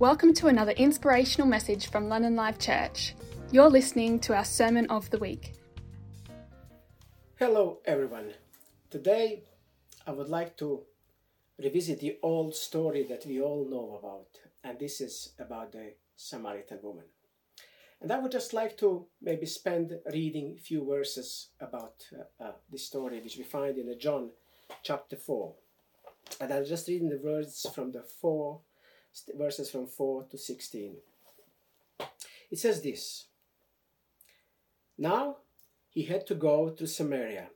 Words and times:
Welcome 0.00 0.32
to 0.36 0.46
another 0.46 0.72
inspirational 0.72 1.46
message 1.46 1.90
from 1.90 2.08
London 2.08 2.34
Live 2.34 2.58
Church. 2.58 3.14
You're 3.52 3.68
listening 3.68 4.18
to 4.20 4.34
our 4.34 4.46
Sermon 4.46 4.86
of 4.86 5.10
the 5.10 5.18
Week. 5.18 5.52
Hello, 7.38 7.80
everyone. 7.84 8.32
Today, 8.88 9.42
I 10.06 10.12
would 10.12 10.30
like 10.30 10.56
to 10.56 10.84
revisit 11.62 12.00
the 12.00 12.16
old 12.22 12.54
story 12.54 13.02
that 13.10 13.26
we 13.26 13.42
all 13.42 13.68
know 13.68 13.98
about, 13.98 14.38
and 14.64 14.78
this 14.78 15.02
is 15.02 15.34
about 15.38 15.72
the 15.72 15.92
Samaritan 16.16 16.78
woman. 16.82 17.04
And 18.00 18.10
I 18.10 18.20
would 18.20 18.32
just 18.32 18.54
like 18.54 18.78
to 18.78 19.04
maybe 19.20 19.44
spend 19.44 19.98
reading 20.10 20.56
a 20.56 20.62
few 20.62 20.82
verses 20.86 21.48
about 21.60 22.06
uh, 22.18 22.42
uh, 22.42 22.52
this 22.72 22.86
story, 22.86 23.20
which 23.20 23.36
we 23.36 23.44
find 23.44 23.76
in 23.76 23.94
John 24.00 24.30
chapter 24.82 25.16
4. 25.16 25.52
And 26.40 26.54
I'll 26.54 26.64
just 26.64 26.88
read 26.88 27.02
in 27.02 27.10
the 27.10 27.20
words 27.22 27.66
from 27.74 27.92
the 27.92 28.02
four 28.02 28.60
verses 29.36 29.70
from 29.70 29.86
4 29.86 30.24
to 30.24 30.38
16. 30.38 30.96
It 32.50 32.58
says 32.58 32.82
this 32.82 33.26
Now 34.98 35.36
he 35.88 36.04
had 36.04 36.26
to 36.28 36.34
go 36.34 36.70
to 36.70 36.86
Samaria. 36.86 37.48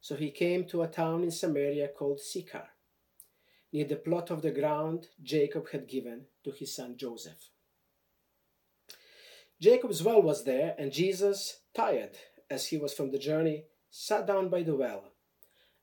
So 0.00 0.16
he 0.16 0.30
came 0.30 0.64
to 0.66 0.82
a 0.82 0.88
town 0.88 1.22
in 1.22 1.30
Samaria 1.30 1.88
called 1.88 2.20
Sychar, 2.20 2.68
near 3.72 3.84
the 3.84 3.96
plot 3.96 4.30
of 4.30 4.40
the 4.40 4.50
ground 4.50 5.08
Jacob 5.22 5.68
had 5.70 5.86
given 5.86 6.26
to 6.44 6.50
his 6.50 6.74
son 6.74 6.96
Joseph. 6.96 7.50
Jacob's 9.60 10.02
well 10.02 10.22
was 10.22 10.44
there, 10.44 10.74
and 10.78 10.90
Jesus, 10.90 11.60
tired 11.74 12.16
as 12.48 12.68
he 12.68 12.78
was 12.78 12.94
from 12.94 13.10
the 13.10 13.18
journey, 13.18 13.64
sat 13.90 14.26
down 14.26 14.48
by 14.48 14.62
the 14.62 14.74
well, 14.74 15.12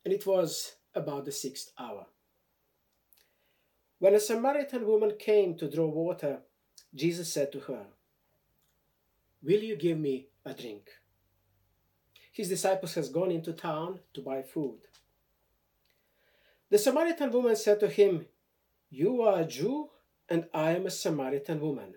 and 0.03 0.11
it 0.11 0.25
was 0.25 0.73
about 0.95 1.25
the 1.25 1.31
sixth 1.31 1.71
hour. 1.77 2.07
When 3.99 4.13
a 4.13 4.19
Samaritan 4.19 4.85
woman 4.85 5.13
came 5.17 5.55
to 5.57 5.69
draw 5.69 5.87
water, 5.87 6.39
Jesus 6.93 7.33
said 7.33 7.51
to 7.51 7.59
her, 7.61 7.87
Will 9.41 9.63
you 9.63 9.75
give 9.75 9.97
me 9.97 10.27
a 10.45 10.53
drink? 10.53 10.89
His 12.31 12.49
disciples 12.49 12.93
has 12.93 13.09
gone 13.09 13.31
into 13.31 13.53
town 13.53 13.99
to 14.13 14.21
buy 14.21 14.43
food. 14.43 14.81
The 16.69 16.77
Samaritan 16.77 17.31
woman 17.31 17.55
said 17.55 17.79
to 17.79 17.87
him, 17.87 18.27
You 18.89 19.23
are 19.23 19.41
a 19.41 19.45
Jew, 19.45 19.89
and 20.29 20.45
I 20.53 20.71
am 20.71 20.85
a 20.85 20.91
Samaritan 20.91 21.59
woman. 21.59 21.95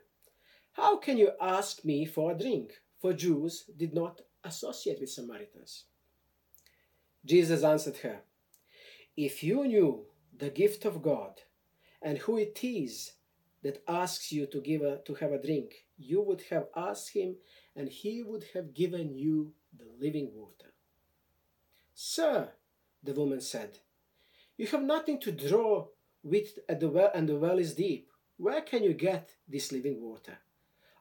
How 0.73 0.97
can 0.97 1.19
you 1.19 1.33
ask 1.41 1.85
me 1.85 2.07
for 2.07 2.33
a 2.33 2.39
drink? 2.39 2.73
For 3.01 3.13
Jews 3.13 3.65
did 3.77 3.95
not 3.95 4.21
associate 4.45 5.01
with 5.01 5.11
Samaritans. 5.11 5.85
Jesus 7.25 7.63
answered 7.63 7.99
her, 7.99 8.21
If 9.17 9.43
you 9.43 9.67
knew 9.67 10.07
the 10.37 10.51
gift 10.51 10.85
of 10.85 11.03
God, 11.03 11.41
and 12.03 12.19
who 12.19 12.39
it 12.39 12.61
is 12.63 13.13
that 13.63 13.83
asks 13.87 14.33
you 14.33 14.47
to 14.47 14.61
give 14.61 14.83
a, 14.83 14.99
to 15.07 15.15
have 15.15 15.33
a 15.33 15.43
drink, 15.43 15.87
you 15.99 16.23
would 16.23 16.43
have 16.51 16.67
asked 16.75 17.11
him, 17.11 17.37
and 17.77 17.89
he 17.89 18.23
would 18.23 18.45
have 18.55 18.75
given 18.75 19.15
you 19.15 19.53
the 19.79 19.87
living 20.01 20.31
water. 20.35 20.73
Sir, 21.95 22.49
the 23.03 23.13
woman 23.13 23.41
said, 23.41 23.79
you 24.57 24.67
have 24.69 24.83
nothing 24.83 25.21
to 25.21 25.33
draw 25.33 25.89
with 26.23 26.59
at 26.69 26.81
the 26.81 26.89
well, 26.89 27.11
and 27.15 27.29
the 27.29 27.37
well 27.37 27.59
is 27.59 27.75
deep. 27.75 28.11
Where 28.37 28.63
can 28.63 28.83
you 28.83 28.95
get 28.95 29.31
this 29.49 29.73
living 29.73 30.01
water? 30.01 30.39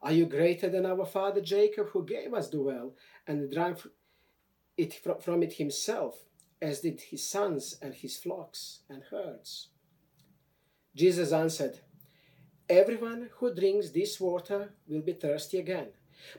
Are 0.02 0.12
you 0.12 0.26
greater 0.26 0.70
than 0.70 0.86
our 0.86 1.06
father 1.06 1.42
Jacob, 1.42 1.90
who 1.90 2.06
gave 2.06 2.34
us 2.34 2.50
the 2.50 2.62
well 2.62 2.96
and 3.28 3.52
drank 3.52 3.80
it 4.78 4.94
from 5.22 5.44
it 5.44 5.54
himself, 5.54 6.24
as 6.62 6.82
did 6.82 7.02
his 7.02 7.26
sons 7.26 7.78
and 7.82 7.94
his 7.94 8.18
flocks 8.18 8.80
and 8.90 9.04
herds? 9.12 9.70
Jesus 10.96 11.32
answered, 11.32 11.80
Everyone 12.68 13.30
who 13.38 13.54
drinks 13.54 13.90
this 13.90 14.20
water 14.20 14.74
will 14.88 15.02
be 15.02 15.14
thirsty 15.14 15.58
again, 15.58 15.88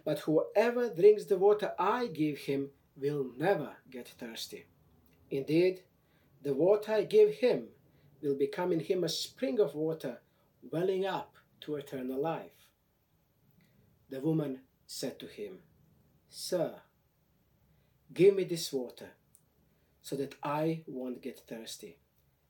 but 0.04 0.20
whoever 0.20 0.88
drinks 0.88 1.24
the 1.24 1.38
water 1.38 1.72
I 1.78 2.06
give 2.06 2.38
him 2.38 2.70
will 2.96 3.30
never 3.36 3.76
get 3.90 4.08
thirsty. 4.08 4.66
Indeed, 5.30 5.82
the 6.42 6.54
water 6.54 6.92
I 6.92 7.04
give 7.04 7.34
him 7.34 7.68
will 8.22 8.36
become 8.36 8.72
in 8.72 8.80
him 8.80 9.04
a 9.04 9.08
spring 9.08 9.58
of 9.60 9.74
water 9.74 10.20
welling 10.70 11.06
up 11.06 11.36
to 11.62 11.76
eternal 11.76 12.20
life. 12.20 12.68
The 14.08 14.20
woman 14.20 14.60
said 14.86 15.18
to 15.20 15.26
him, 15.26 15.60
Sir, 16.28 16.74
give 18.12 18.34
me 18.34 18.44
this 18.44 18.72
water 18.72 19.10
so 20.02 20.16
that 20.16 20.34
I 20.42 20.82
won't 20.86 21.22
get 21.22 21.40
thirsty 21.48 21.98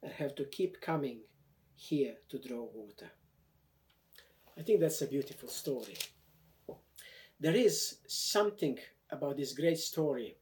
and 0.03 0.13
have 0.13 0.35
to 0.37 0.45
keep 0.45 0.81
coming 0.81 1.21
here 1.81 2.17
to 2.29 2.39
draw 2.39 2.63
water. 2.75 3.11
I 4.59 4.63
think 4.63 4.81
that's 4.81 5.01
a 5.01 5.07
beautiful 5.07 5.49
story. 5.49 5.97
There 7.41 7.55
is 7.55 7.97
something 8.07 8.79
about 9.11 9.39
this 9.39 9.55
great 9.55 9.79
story 9.79 10.37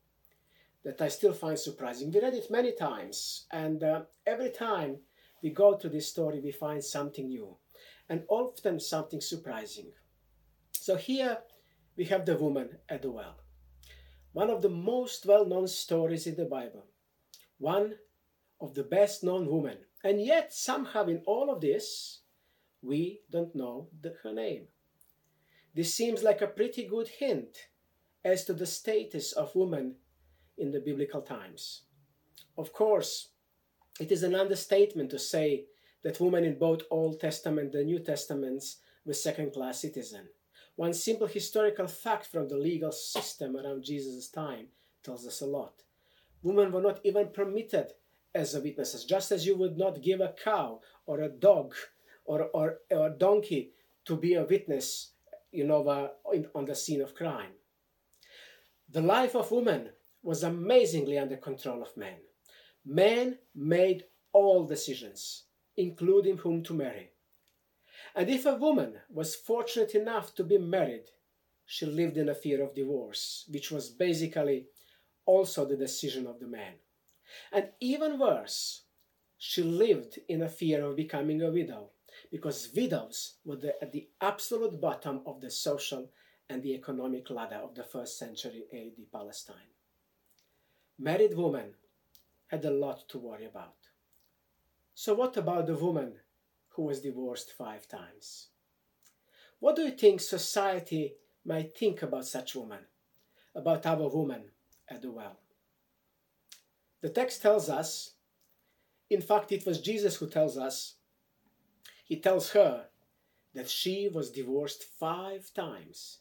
that 0.84 1.00
I 1.00 1.06
still 1.06 1.32
find 1.32 1.56
surprising. 1.56 2.10
We 2.10 2.20
read 2.20 2.34
it 2.34 2.50
many 2.50 2.72
times, 2.72 3.46
and 3.52 3.84
uh, 3.84 4.02
every 4.26 4.50
time 4.50 4.96
we 5.40 5.50
go 5.50 5.76
to 5.76 5.88
this 5.88 6.08
story, 6.08 6.40
we 6.40 6.50
find 6.50 6.82
something 6.82 7.28
new, 7.28 7.56
and 8.08 8.24
often 8.28 8.80
something 8.80 9.20
surprising. 9.20 9.92
So 10.72 10.96
here 10.96 11.38
we 11.96 12.04
have 12.06 12.26
the 12.26 12.36
woman 12.36 12.78
at 12.88 13.02
the 13.02 13.12
well, 13.12 13.36
one 14.32 14.50
of 14.50 14.60
the 14.60 14.70
most 14.70 15.24
well 15.24 15.46
known 15.46 15.68
stories 15.68 16.26
in 16.26 16.34
the 16.34 16.46
Bible, 16.46 16.84
one 17.58 17.94
of 18.60 18.74
the 18.74 18.82
best 18.82 19.22
known 19.22 19.46
women 19.46 19.78
and 20.04 20.20
yet, 20.24 20.52
somehow, 20.52 21.06
in 21.06 21.22
all 21.26 21.50
of 21.50 21.60
this, 21.60 22.20
we 22.82 23.20
don't 23.30 23.54
know 23.54 23.88
the, 24.00 24.14
her 24.22 24.32
name. 24.32 24.68
This 25.74 25.94
seems 25.94 26.22
like 26.22 26.40
a 26.40 26.46
pretty 26.46 26.86
good 26.86 27.08
hint 27.08 27.68
as 28.24 28.44
to 28.44 28.52
the 28.52 28.66
status 28.66 29.32
of 29.32 29.54
women 29.54 29.96
in 30.56 30.70
the 30.70 30.80
biblical 30.80 31.22
times. 31.22 31.82
Of 32.56 32.72
course, 32.72 33.28
it 34.00 34.12
is 34.12 34.22
an 34.22 34.34
understatement 34.34 35.10
to 35.10 35.18
say 35.18 35.66
that 36.02 36.20
women 36.20 36.44
in 36.44 36.58
both 36.58 36.82
Old 36.90 37.20
Testament 37.20 37.74
and 37.74 37.86
New 37.86 37.98
Testaments 37.98 38.78
were 39.04 39.14
second 39.14 39.52
class 39.52 39.80
citizens. 39.80 40.28
One 40.76 40.94
simple 40.94 41.26
historical 41.26 41.88
fact 41.88 42.26
from 42.26 42.48
the 42.48 42.56
legal 42.56 42.92
system 42.92 43.56
around 43.56 43.82
Jesus' 43.82 44.28
time 44.28 44.68
tells 45.02 45.26
us 45.26 45.40
a 45.40 45.46
lot. 45.46 45.82
Women 46.42 46.70
were 46.70 46.82
not 46.82 47.00
even 47.02 47.28
permitted 47.28 47.92
as 48.38 48.54
a 48.54 48.60
witnesses, 48.60 49.04
just 49.04 49.32
as 49.32 49.46
you 49.46 49.56
would 49.56 49.76
not 49.76 50.02
give 50.02 50.20
a 50.20 50.34
cow 50.42 50.80
or 51.06 51.20
a 51.20 51.28
dog 51.28 51.74
or, 52.24 52.44
or, 52.54 52.78
or 52.90 53.06
a 53.08 53.18
donkey 53.18 53.72
to 54.04 54.16
be 54.16 54.34
a 54.34 54.44
witness, 54.44 55.12
you 55.50 55.64
know, 55.64 55.86
uh, 55.88 56.08
in, 56.32 56.46
on 56.54 56.64
the 56.64 56.74
scene 56.74 57.02
of 57.02 57.14
crime. 57.14 57.52
The 58.90 59.02
life 59.02 59.34
of 59.34 59.50
women 59.50 59.90
was 60.22 60.42
amazingly 60.42 61.18
under 61.18 61.36
control 61.36 61.82
of 61.82 61.96
men. 61.96 62.18
Men 62.86 63.38
made 63.54 64.04
all 64.32 64.66
decisions, 64.66 65.44
including 65.76 66.38
whom 66.38 66.62
to 66.64 66.74
marry. 66.74 67.10
And 68.14 68.30
if 68.30 68.46
a 68.46 68.54
woman 68.54 68.94
was 69.10 69.34
fortunate 69.34 69.94
enough 69.94 70.34
to 70.36 70.44
be 70.44 70.58
married, 70.58 71.04
she 71.66 71.86
lived 71.86 72.16
in 72.16 72.28
a 72.28 72.34
fear 72.34 72.62
of 72.62 72.74
divorce, 72.74 73.44
which 73.50 73.70
was 73.70 73.90
basically 73.90 74.66
also 75.26 75.66
the 75.66 75.76
decision 75.76 76.26
of 76.26 76.40
the 76.40 76.46
man. 76.46 76.74
And 77.52 77.68
even 77.80 78.18
worse, 78.18 78.82
she 79.38 79.62
lived 79.62 80.18
in 80.28 80.42
a 80.42 80.48
fear 80.48 80.84
of 80.84 80.96
becoming 80.96 81.42
a 81.42 81.50
widow, 81.50 81.90
because 82.30 82.70
widows 82.74 83.34
were 83.44 83.56
the, 83.56 83.82
at 83.82 83.92
the 83.92 84.08
absolute 84.20 84.80
bottom 84.80 85.20
of 85.26 85.40
the 85.40 85.50
social 85.50 86.10
and 86.48 86.62
the 86.62 86.74
economic 86.74 87.30
ladder 87.30 87.60
of 87.62 87.74
the 87.74 87.84
first 87.84 88.18
century 88.18 88.64
AD 88.72 89.12
Palestine. 89.12 89.70
Married 90.98 91.36
women 91.36 91.74
had 92.48 92.64
a 92.64 92.70
lot 92.70 93.08
to 93.08 93.18
worry 93.18 93.44
about. 93.44 93.76
So, 94.94 95.14
what 95.14 95.36
about 95.36 95.66
the 95.66 95.76
woman 95.76 96.14
who 96.70 96.82
was 96.82 97.00
divorced 97.00 97.52
five 97.52 97.86
times? 97.86 98.48
What 99.60 99.76
do 99.76 99.82
you 99.82 99.90
think 99.90 100.20
society 100.20 101.14
might 101.44 101.76
think 101.76 102.02
about 102.02 102.26
such 102.26 102.56
women, 102.56 102.86
about 103.54 103.86
our 103.86 104.08
woman 104.08 104.50
at 104.88 105.02
the 105.02 105.10
well? 105.10 105.38
The 107.00 107.08
text 107.08 107.42
tells 107.42 107.68
us, 107.68 108.14
in 109.10 109.20
fact, 109.20 109.52
it 109.52 109.64
was 109.64 109.80
Jesus 109.80 110.16
who 110.16 110.28
tells 110.28 110.58
us, 110.58 110.94
he 112.04 112.16
tells 112.16 112.50
her 112.50 112.86
that 113.54 113.68
she 113.68 114.08
was 114.08 114.30
divorced 114.30 114.84
five 114.98 115.52
times. 115.54 116.18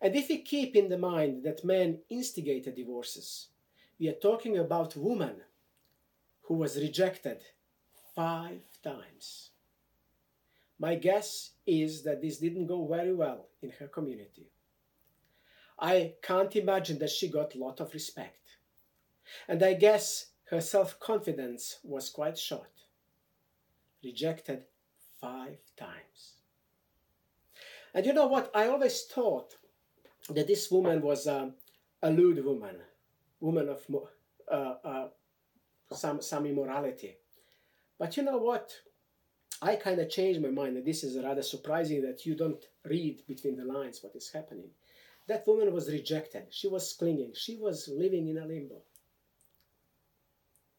And 0.00 0.14
if 0.14 0.28
we 0.28 0.38
keep 0.42 0.76
in 0.76 0.88
the 0.88 0.98
mind 0.98 1.44
that 1.44 1.64
men 1.64 2.00
instigated 2.10 2.74
divorces, 2.74 3.48
we 3.98 4.08
are 4.08 4.20
talking 4.20 4.58
about 4.58 4.94
a 4.94 5.00
woman 5.00 5.36
who 6.42 6.54
was 6.54 6.76
rejected 6.76 7.42
five 8.14 8.60
times. 8.82 9.50
My 10.78 10.94
guess 10.94 11.52
is 11.66 12.02
that 12.04 12.20
this 12.20 12.38
didn't 12.38 12.66
go 12.66 12.86
very 12.86 13.14
well 13.14 13.48
in 13.62 13.70
her 13.78 13.88
community. 13.88 14.50
I 15.78 16.14
can't 16.22 16.54
imagine 16.56 16.98
that 16.98 17.10
she 17.10 17.28
got 17.28 17.54
a 17.54 17.58
lot 17.58 17.80
of 17.80 17.92
respect 17.92 18.45
and 19.48 19.62
I 19.62 19.74
guess 19.74 20.26
her 20.50 20.60
self 20.60 20.98
confidence 21.00 21.78
was 21.82 22.10
quite 22.10 22.38
short. 22.38 22.70
Rejected 24.02 24.64
five 25.20 25.58
times. 25.76 26.34
And 27.94 28.04
you 28.04 28.12
know 28.12 28.26
what? 28.26 28.50
I 28.54 28.68
always 28.68 29.02
thought 29.02 29.56
that 30.28 30.46
this 30.46 30.70
woman 30.70 31.00
was 31.00 31.26
a, 31.26 31.52
a 32.02 32.10
lewd 32.10 32.44
woman, 32.44 32.76
woman 33.40 33.68
of 33.68 33.86
uh, 34.50 34.74
uh, 34.84 35.08
some, 35.92 36.20
some 36.20 36.46
immorality. 36.46 37.16
But 37.98 38.16
you 38.16 38.22
know 38.22 38.38
what? 38.38 38.70
I 39.62 39.76
kind 39.76 39.98
of 39.98 40.10
changed 40.10 40.42
my 40.42 40.50
mind, 40.50 40.76
and 40.76 40.86
this 40.86 41.02
is 41.02 41.16
rather 41.24 41.42
surprising 41.42 42.02
that 42.02 42.26
you 42.26 42.34
don't 42.34 42.62
read 42.84 43.26
between 43.26 43.56
the 43.56 43.64
lines 43.64 44.00
what 44.02 44.14
is 44.14 44.30
happening. 44.30 44.68
That 45.28 45.46
woman 45.46 45.72
was 45.72 45.90
rejected. 45.90 46.48
She 46.50 46.68
was 46.68 46.92
clinging. 46.92 47.32
She 47.34 47.56
was 47.56 47.88
living 47.88 48.28
in 48.28 48.38
a 48.38 48.46
limbo. 48.46 48.82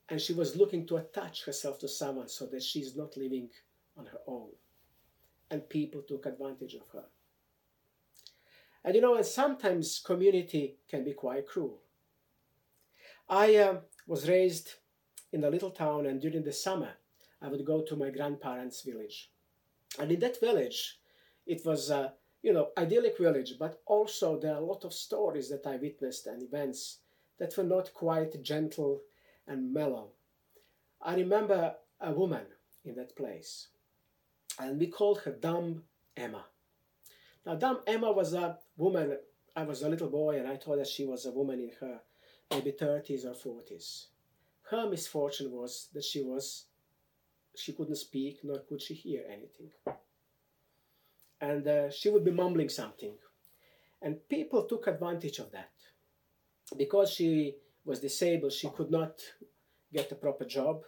And 0.09 0.21
she 0.21 0.33
was 0.33 0.56
looking 0.56 0.88
to 0.88 0.98
attach 0.98 1.45
herself 1.45 1.80
to 1.80 1.88
someone 1.88 2.30
so 2.30 2.45
that 2.48 2.63
she's 2.63 2.95
not 2.95 3.18
living 3.18 3.50
on 3.98 4.06
her 4.06 4.19
own. 4.25 4.50
And 5.51 5.69
people 5.69 6.01
took 6.01 6.25
advantage 6.25 6.75
of 6.75 6.88
her. 6.94 7.06
And 8.83 8.95
you 8.95 9.01
know, 9.01 9.15
and 9.15 9.25
sometimes 9.25 10.00
community 10.00 10.77
can 10.88 11.04
be 11.04 11.13
quite 11.13 11.48
cruel. 11.48 11.81
I 13.30 13.56
uh, 13.56 13.75
was 14.07 14.30
raised 14.30 14.75
in 15.33 15.44
a 15.44 15.50
little 15.50 15.71
town, 15.71 16.06
and 16.06 16.21
during 16.21 16.44
the 16.44 16.54
summer, 16.54 16.92
I 17.42 17.50
would 17.50 17.65
go 17.65 17.81
to 17.81 17.95
my 17.95 18.09
grandparents' 18.09 18.83
village. 18.83 19.30
And 20.00 20.12
in 20.12 20.19
that 20.21 20.39
village, 20.39 21.00
it 21.45 21.65
was 21.65 21.89
a 21.89 22.13
you 22.42 22.54
know 22.54 22.69
idyllic 22.77 23.18
village, 23.18 23.56
but 23.59 23.81
also 23.86 24.39
there 24.39 24.54
are 24.54 24.62
a 24.62 24.65
lot 24.65 24.86
of 24.86 24.94
stories 24.94 25.50
that 25.50 25.65
I 25.68 25.75
witnessed 25.75 26.27
and 26.27 26.42
events 26.42 27.00
that 27.39 27.57
were 27.57 27.63
not 27.63 27.94
quite 27.94 28.42
gentle 28.42 29.01
and 29.47 29.73
mellow. 29.73 30.11
I 31.01 31.15
remember 31.15 31.75
a 32.01 32.11
woman 32.11 32.45
in 32.83 32.95
that 32.95 33.15
place, 33.15 33.67
and 34.59 34.79
we 34.79 34.88
called 34.88 35.19
her 35.19 35.31
Dumb 35.31 35.83
Emma. 36.15 36.45
Now, 37.45 37.55
Dumb 37.55 37.81
Emma 37.88 38.11
was 38.11 38.33
a 38.33 38.57
woman. 38.75 39.17
I 39.55 39.63
was 39.63 39.81
a 39.81 39.89
little 39.89 40.09
boy, 40.09 40.38
and 40.38 40.47
I 40.47 40.57
thought 40.57 40.77
that 40.77 40.88
she 40.88 41.05
was 41.05 41.25
a 41.25 41.31
woman 41.31 41.59
in 41.59 41.71
her 41.79 42.01
maybe 42.51 42.71
30s 42.71 43.25
or 43.25 43.33
40s. 43.33 44.07
Her 44.69 44.89
misfortune 44.89 45.51
was 45.51 45.89
that 45.94 46.03
she 46.03 46.21
was 46.21 46.65
she 47.55 47.73
couldn't 47.73 47.95
speak 47.95 48.39
nor 48.44 48.59
could 48.59 48.81
she 48.81 48.94
hear 48.94 49.23
anything. 49.27 49.71
And 51.41 51.67
uh, 51.67 51.89
she 51.89 52.09
would 52.09 52.23
be 52.23 52.31
mumbling 52.31 52.69
something. 52.69 53.13
And 54.01 54.27
people 54.29 54.63
took 54.63 54.88
advantage 54.88 55.39
of 55.39 55.51
that. 55.51 55.71
Because 56.75 57.11
she 57.11 57.55
was 57.88 58.01
disabled, 58.01 58.51
she 58.51 58.69
could 58.69 58.92
not 58.92 59.22
get 59.94 60.12
a 60.12 60.16
proper 60.16 60.45
job. 60.45 60.84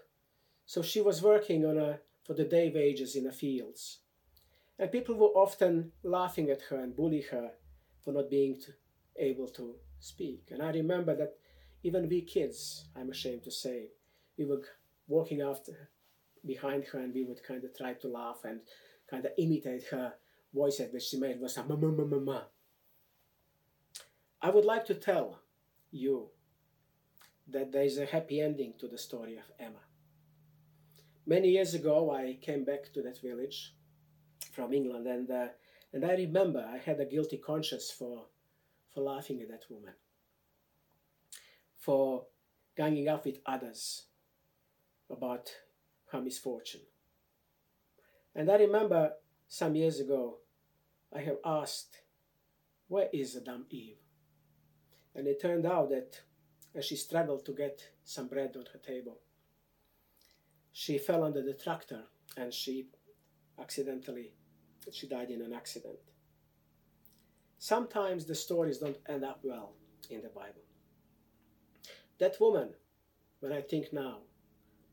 So 0.65 0.81
she 0.81 1.01
was 1.01 1.23
working 1.23 1.65
on 1.65 1.77
a, 1.77 1.99
for 2.25 2.33
the 2.33 2.43
day 2.43 2.71
wages 2.73 3.15
in 3.15 3.23
the 3.23 3.31
fields. 3.31 3.99
And 4.77 4.91
people 4.91 5.15
were 5.15 5.27
often 5.27 5.93
laughing 6.03 6.49
at 6.49 6.61
her 6.63 6.77
and 6.77 6.95
bully 6.95 7.25
her 7.31 7.51
for 8.03 8.11
not 8.11 8.29
being 8.29 8.59
to, 8.61 8.71
able 9.17 9.47
to 9.47 9.75
speak. 9.99 10.49
And 10.51 10.61
I 10.61 10.71
remember 10.71 11.15
that 11.15 11.37
even 11.83 12.09
we 12.09 12.21
kids, 12.21 12.85
I'm 12.95 13.09
ashamed 13.09 13.43
to 13.43 13.51
say, 13.51 13.87
we 14.37 14.45
were 14.45 14.61
walking 15.07 15.41
after 15.41 15.89
behind 16.45 16.85
her 16.85 16.99
and 16.99 17.13
we 17.13 17.23
would 17.23 17.43
kind 17.43 17.63
of 17.63 17.75
try 17.75 17.93
to 17.93 18.07
laugh 18.07 18.41
and 18.43 18.59
kind 19.09 19.25
of 19.25 19.31
imitate 19.37 19.83
her 19.91 20.13
voice 20.53 20.77
that 20.77 21.01
she 21.01 21.17
made 21.17 21.39
was 21.39 21.57
a 21.57 21.63
ma 21.63 21.75
ma 21.75 21.87
ma 21.87 22.05
ma 22.05 22.19
ma. 22.19 22.41
I 24.41 24.49
would 24.49 24.65
like 24.65 24.85
to 24.85 24.95
tell 24.95 25.39
you 25.91 26.29
that 27.51 27.71
there 27.71 27.83
is 27.83 27.97
a 27.97 28.05
happy 28.05 28.41
ending 28.41 28.73
to 28.79 28.87
the 28.87 28.97
story 28.97 29.37
of 29.37 29.51
Emma. 29.59 29.81
Many 31.25 31.49
years 31.49 31.73
ago, 31.73 32.11
I 32.11 32.37
came 32.41 32.63
back 32.63 32.91
to 32.93 33.01
that 33.03 33.21
village 33.21 33.75
from 34.51 34.73
England, 34.73 35.07
and 35.07 35.29
uh, 35.29 35.47
and 35.93 36.05
I 36.05 36.13
remember 36.13 36.65
I 36.67 36.77
had 36.77 36.99
a 36.99 37.05
guilty 37.05 37.37
conscience 37.37 37.91
for 37.91 38.25
for 38.93 39.01
laughing 39.01 39.41
at 39.41 39.49
that 39.49 39.65
woman, 39.69 39.93
for 41.77 42.25
ganging 42.75 43.07
up 43.07 43.25
with 43.25 43.39
others 43.45 44.05
about 45.09 45.51
her 46.11 46.21
misfortune. 46.21 46.81
And 48.35 48.49
I 48.49 48.55
remember 48.55 49.13
some 49.47 49.75
years 49.75 49.99
ago, 49.99 50.37
I 51.13 51.21
have 51.21 51.37
asked, 51.43 52.01
Where 52.87 53.09
is 53.11 53.33
Dumb 53.41 53.65
Emma? 53.69 53.97
And 55.15 55.27
it 55.27 55.41
turned 55.41 55.65
out 55.65 55.89
that 55.89 56.21
as 56.75 56.85
she 56.85 56.95
struggled 56.95 57.45
to 57.45 57.53
get 57.53 57.81
some 58.03 58.27
bread 58.27 58.55
on 58.55 58.65
her 58.73 58.79
table, 58.79 59.19
she 60.71 60.97
fell 60.97 61.23
under 61.23 61.41
the 61.41 61.53
tractor 61.53 62.03
and 62.37 62.53
she 62.53 62.87
accidentally 63.59 64.33
she 64.91 65.07
died 65.07 65.29
in 65.29 65.41
an 65.41 65.53
accident. 65.53 65.99
Sometimes 67.57 68.25
the 68.25 68.35
stories 68.35 68.77
don't 68.77 68.97
end 69.07 69.23
up 69.23 69.39
well 69.43 69.73
in 70.09 70.21
the 70.21 70.29
Bible. 70.29 70.63
That 72.19 72.39
woman, 72.39 72.69
when 73.39 73.51
I 73.51 73.61
think 73.61 73.91
now, 73.91 74.19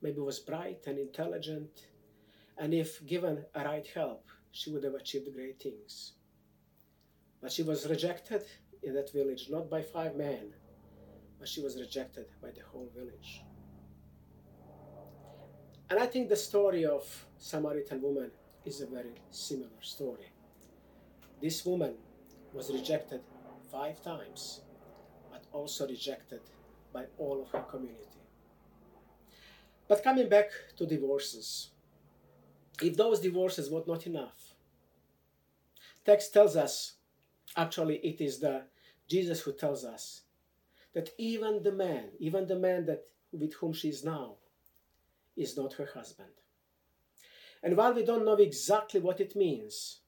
maybe 0.03 0.21
was 0.21 0.41
bright 0.41 0.85
and 0.87 0.99
intelligent, 0.99 1.87
and 2.59 2.75
if 2.75 3.05
given 3.07 3.45
a 3.55 3.65
right 3.65 3.87
help, 3.87 4.27
she 4.53 4.71
would 4.71 4.85
have 4.85 4.95
achieved 4.95 5.33
great 5.35 5.61
things. 5.61 6.13
But 7.41 7.53
she 7.53 7.63
was 7.63 7.89
rejected 7.89 8.45
in 8.83 8.95
that 8.95 9.13
village, 9.13 9.49
not 9.51 9.71
by 9.71 9.83
five 9.83 10.17
men, 10.17 10.53
but 11.39 11.49
she 11.49 11.61
was 11.63 11.79
rejected 11.79 12.27
by 12.43 12.51
the 12.51 12.63
whole 12.71 12.91
village. 12.95 13.43
And 15.89 16.01
I 16.01 16.07
think 16.07 16.29
the 16.29 16.37
story 16.37 16.85
of 16.85 17.27
Samaritan 17.39 18.03
woman 18.03 18.31
is 18.65 18.81
a 18.81 18.87
very 18.87 19.15
similar 19.31 19.81
story. 19.81 20.33
This 21.41 21.65
woman 21.65 21.95
was 22.53 22.73
rejected 22.73 23.21
five 23.71 24.03
times, 24.03 24.63
but 25.31 25.45
also 25.53 25.87
rejected 25.87 26.41
by 26.93 27.05
all 27.19 27.43
of 27.43 27.51
her 27.51 27.65
community. 27.71 28.03
But 29.87 30.03
coming 30.03 30.29
back 30.29 30.51
to 30.77 30.87
divorces, 30.87 31.71
if 32.83 32.97
those 32.97 33.21
divorces 33.21 33.71
were 33.71 33.85
not 33.87 34.07
enough, 34.07 34.55
text 36.05 36.33
tells 36.33 36.57
us, 36.57 36.95
actually 37.57 37.97
it 37.99 38.21
is 38.21 38.41
the 38.41 38.65
Jesus 39.09 39.41
who 39.41 39.53
tells 39.53 39.85
us 39.85 40.23
that 40.97 41.11
even 41.19 41.63
the 41.63 41.73
man, 41.73 42.05
even 42.19 42.47
the 42.47 42.59
man 42.59 42.87
that 42.87 43.05
with 43.31 43.53
whom 43.57 43.75
she 43.75 43.91
is 43.91 44.03
now, 44.03 44.37
is 45.37 45.55
not 45.55 45.75
her 45.75 45.91
husband. 45.93 46.31
And 47.63 47.77
while 47.77 47.93
we 47.93 48.03
don't 48.03 48.25
know 48.25 48.37
exactly 48.37 49.01
what 49.01 49.21
it 49.21 49.37
means, 49.37 49.99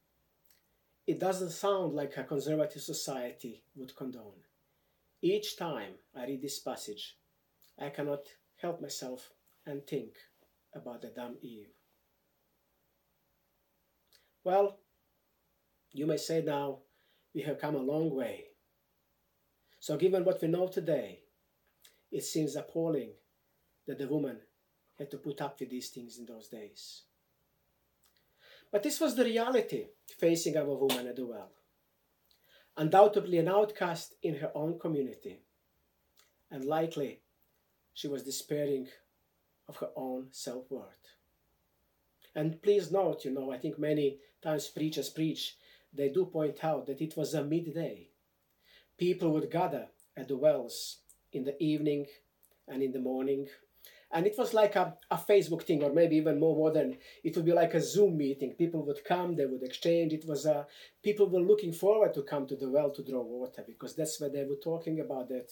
it 1.07 1.21
doesn't 1.21 1.51
sound 1.51 1.93
like 1.93 2.17
a 2.17 2.25
conservative 2.25 2.81
society 2.81 3.63
would 3.77 3.95
condone. 3.95 4.41
Each 5.21 5.59
time 5.59 5.93
I 6.17 6.25
read 6.25 6.41
this 6.41 6.59
passage, 6.59 7.19
I 7.79 7.91
cannot 7.91 8.23
help 8.57 8.81
myself 8.81 9.29
and 9.67 9.87
think 9.87 10.15
about 10.75 11.03
Dumb 11.15 11.37
Emma. 11.45 11.67
Well, 14.43 14.79
you 15.93 16.07
may 16.07 16.17
say 16.17 16.41
now, 16.41 16.79
we 17.35 17.43
have 17.43 17.59
come 17.61 17.75
a 17.75 17.79
long 17.79 18.15
way. 18.15 18.48
So, 19.89 19.97
given 19.97 20.23
what 20.23 20.43
we 20.43 20.49
know 20.49 20.69
today, 20.69 21.21
it 22.13 22.23
seems 22.23 22.57
appalling 22.57 23.13
that 23.87 23.97
the 23.97 24.07
woman 24.07 24.37
had 24.99 25.11
to 25.13 25.17
put 25.17 25.41
up 25.41 25.59
with 25.59 25.71
these 25.71 25.89
things 25.89 26.19
in 26.19 26.27
those 26.27 26.49
days. 26.49 27.05
But 28.71 28.83
this 28.83 29.01
was 29.01 29.17
the 29.17 29.25
reality 29.25 29.87
facing 30.19 30.59
our 30.59 30.67
woman 30.67 31.07
at 31.07 31.17
the 31.17 31.25
well. 31.25 31.53
Undoubtedly 32.77 33.39
an 33.39 33.49
outcast 33.49 34.13
in 34.23 34.35
her 34.35 34.53
own 34.55 34.79
community, 34.79 35.41
and 36.51 36.67
likely 36.67 37.23
she 37.95 38.09
was 38.09 38.25
despairing 38.25 38.89
of 39.71 39.77
her 39.77 39.89
own 39.97 40.27
self 40.33 40.71
worth. 40.71 41.17
And 42.35 42.61
please 42.61 42.93
note, 42.93 43.25
you 43.25 43.31
know, 43.31 43.51
I 43.51 43.57
think 43.57 43.79
many 43.79 44.19
times 44.43 44.69
preachers 44.69 45.09
preach, 45.09 45.57
they 45.95 46.11
do 46.11 46.27
point 46.27 46.63
out 46.63 46.85
that 46.89 47.01
it 47.01 47.17
was 47.17 47.33
a 47.33 47.43
midday. 47.43 48.08
People 48.99 49.31
would 49.33 49.51
gather 49.51 49.89
at 50.17 50.29
the 50.29 50.37
wells 50.37 50.99
in 51.33 51.45
the 51.45 51.61
evening 51.63 52.07
and 52.67 52.83
in 52.83 52.93
the 52.93 52.99
morning. 52.99 53.47
And 54.11 54.27
it 54.27 54.37
was 54.39 54.55
like 54.55 54.75
a, 54.75 54.97
a 55.11 55.17
Facebook 55.17 55.63
thing, 55.63 55.83
or 55.83 55.93
maybe 55.93 56.17
even 56.17 56.41
more 56.41 56.57
modern. 56.57 56.97
It 57.23 57.37
would 57.37 57.45
be 57.45 57.53
like 57.53 57.75
a 57.75 57.81
Zoom 57.81 58.17
meeting. 58.17 58.55
People 58.55 58.85
would 58.87 59.05
come, 59.05 59.37
they 59.37 59.45
would 59.45 59.63
exchange. 59.63 60.13
It 60.15 60.27
was 60.27 60.47
a, 60.47 60.67
people 61.03 61.29
were 61.29 61.41
looking 61.41 61.73
forward 61.73 62.15
to 62.15 62.23
come 62.23 62.47
to 62.47 62.57
the 62.57 62.71
well 62.71 62.91
to 62.91 63.05
draw 63.05 63.23
water 63.23 63.63
because 63.67 63.95
that's 63.95 64.19
where 64.21 64.31
they 64.31 64.45
were 64.45 64.63
talking 64.63 65.01
about. 65.01 65.29
That 65.29 65.51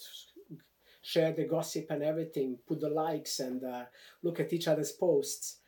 share 1.03 1.33
the 1.33 1.45
gossip 1.45 1.87
and 1.91 2.03
everything, 2.03 2.59
put 2.67 2.81
the 2.81 2.89
likes 2.89 3.39
and 3.39 3.63
uh, 3.63 3.85
look 4.23 4.41
at 4.41 4.53
each 4.53 4.67
other's 4.67 4.93
posts. 4.93 5.59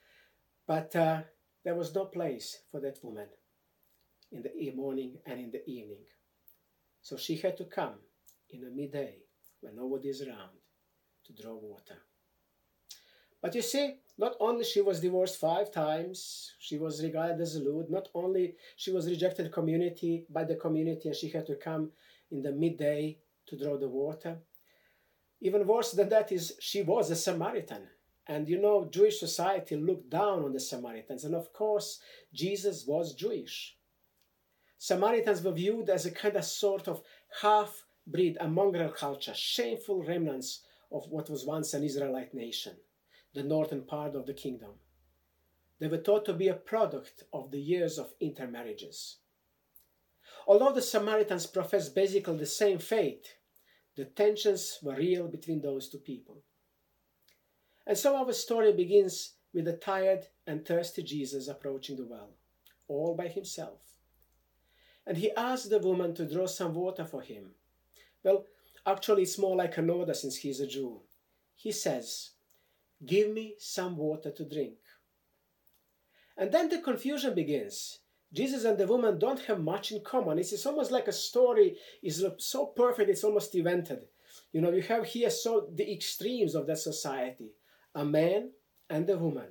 But 0.67 0.97
uh, 0.97 1.21
there 1.65 1.77
was 1.77 1.95
no 1.95 2.07
place 2.07 2.59
for 2.71 2.81
that 2.81 2.99
woman 3.05 3.29
in 4.33 4.43
the 4.43 4.71
morning 4.75 5.19
and 5.27 5.39
in 5.39 5.51
the 5.51 5.65
evening. 5.71 6.05
So 7.09 7.17
she 7.17 7.37
had 7.37 7.57
to 7.57 7.65
come 7.65 7.95
in 8.51 8.61
the 8.61 8.71
midday 8.71 9.15
when 9.63 9.77
nobody 9.77 10.11
is 10.11 10.21
around 10.21 10.59
to 11.25 11.33
draw 11.33 11.55
water. 11.55 11.97
But 13.41 13.55
you 13.55 13.63
see, 13.63 14.01
not 14.19 14.35
only 14.41 14.63
she 14.63 14.83
was 14.83 15.01
divorced 15.01 15.41
five 15.41 15.73
times, 15.73 16.53
she 16.59 16.77
was 16.77 17.03
regarded 17.03 17.41
as 17.41 17.57
a 17.57 17.61
lewd, 17.61 17.89
not 17.89 18.09
only 18.15 18.57
she 18.77 18.91
was 18.91 19.09
rejected 19.09 19.51
community 19.51 20.27
by 20.29 20.45
the 20.45 20.57
community 20.57 21.09
and 21.09 21.17
she 21.17 21.31
had 21.31 21.47
to 21.47 21.55
come 21.55 21.93
in 22.31 22.43
the 22.43 22.53
midday 22.53 23.17
to 23.47 23.57
draw 23.57 23.79
the 23.79 23.89
water. 23.89 24.37
Even 25.41 25.67
worse 25.67 25.93
than 25.93 26.11
that 26.11 26.31
is 26.31 26.59
she 26.61 26.83
was 26.83 27.11
a 27.11 27.17
Samaritan. 27.17 27.89
And 28.27 28.47
you 28.47 28.61
know, 28.61 28.87
Jewish 28.93 29.19
society 29.19 29.77
looked 29.77 30.11
down 30.11 30.45
on 30.45 30.53
the 30.53 30.61
Samaritans. 30.61 31.25
And 31.25 31.35
of 31.35 31.55
course, 31.55 32.01
Jesus 32.35 32.85
was 32.87 33.15
Jewish. 33.15 33.78
Samaritans 34.79 35.43
were 35.43 35.53
viewed 35.53 35.91
as 35.91 36.07
a 36.07 36.11
kind 36.11 36.37
of 36.37 36.45
sort 36.45 36.89
of 36.89 37.03
half 37.43 37.85
breed, 38.07 38.37
a 38.41 38.49
mongrel 38.49 38.91
culture, 38.91 39.35
shameful 39.35 40.05
remnants 40.05 40.63
of 40.91 41.09
what 41.11 41.29
was 41.29 41.45
once 41.45 41.75
an 41.75 41.85
Israelite 41.85 42.33
nation 42.33 42.77
the 43.35 43.43
northern 43.43 43.83
part 43.83 44.15
of 44.15 44.27
the 44.27 44.33
kingdom. 44.33 44.71
They 45.79 45.87
were 45.87 45.99
thought 45.99 46.25
to 46.25 46.33
be 46.33 46.49
a 46.49 46.55
product 46.55 47.25
of 47.33 47.51
the 47.51 47.61
years 47.61 47.99
of 47.99 48.15
intermarriages. 48.21 49.19
Although 50.47 50.73
the 50.73 50.83
Samaritans 50.83 51.47
professed 51.47 51.95
basically 51.95 52.39
the 52.39 52.47
same 52.47 52.79
faith, 52.79 53.35
the 53.97 54.07
tensions 54.07 54.79
were 54.83 54.97
real 54.97 55.29
between 55.29 55.61
those 55.61 55.89
two 55.89 55.99
people. 55.99 56.39
And 57.87 57.97
so 57.97 58.17
our 58.17 58.33
story 58.33 58.73
begins 58.73 59.35
with 59.53 59.69
a 59.69 59.77
tired 59.77 60.27
and 60.47 60.65
thirsty 60.65 61.03
Jesus 61.03 61.49
approaching 61.49 61.97
the 61.97 62.07
well, 62.07 62.31
all 62.89 63.15
by 63.15 63.29
himself. 63.29 63.98
And 65.09 65.17
he 65.17 65.33
asks 65.33 65.67
the 65.67 65.79
woman 65.79 66.15
to 66.17 66.31
draw 66.31 66.47
some 66.47 66.75
water 66.75 67.07
for 67.07 67.23
him. 67.23 67.53
Well, 68.23 68.45
actually, 68.87 69.23
it's 69.23 69.39
more 69.39 69.57
like 69.57 69.79
an 69.79 69.89
order 69.89 70.13
since 70.13 70.37
he's 70.37 70.61
a 70.61 70.67
Jew. 70.67 71.01
He 71.57 71.73
says, 71.73 72.33
Give 73.05 73.33
me 73.33 73.55
some 73.59 73.97
water 73.97 74.31
to 74.31 74.45
drink. 74.45 74.77
And 76.37 76.53
then 76.53 76.69
the 76.69 76.83
confusion 76.83 77.35
begins. 77.35 78.01
Jesus 78.35 78.65
and 78.65 78.77
the 78.77 78.87
woman 78.87 79.19
don't 79.19 79.41
have 79.47 79.61
much 79.61 79.93
in 79.93 80.03
common. 80.03 80.39
It's, 80.39 80.53
it's 80.53 80.67
almost 80.67 80.91
like 80.91 81.09
a 81.09 81.13
story 81.13 81.77
is 82.03 82.23
so 82.37 82.67
perfect, 82.67 83.09
it's 83.09 83.25
almost 83.25 83.55
invented. 83.55 84.05
You 84.53 84.61
know, 84.61 84.71
you 84.71 84.83
have 84.83 85.07
here 85.07 85.31
so 85.31 85.69
the 85.75 85.91
extremes 85.91 86.55
of 86.55 86.67
that 86.67 86.79
society 86.79 87.53
a 87.95 88.05
man 88.05 88.51
and 88.91 89.09
a 89.09 89.17
woman. 89.17 89.49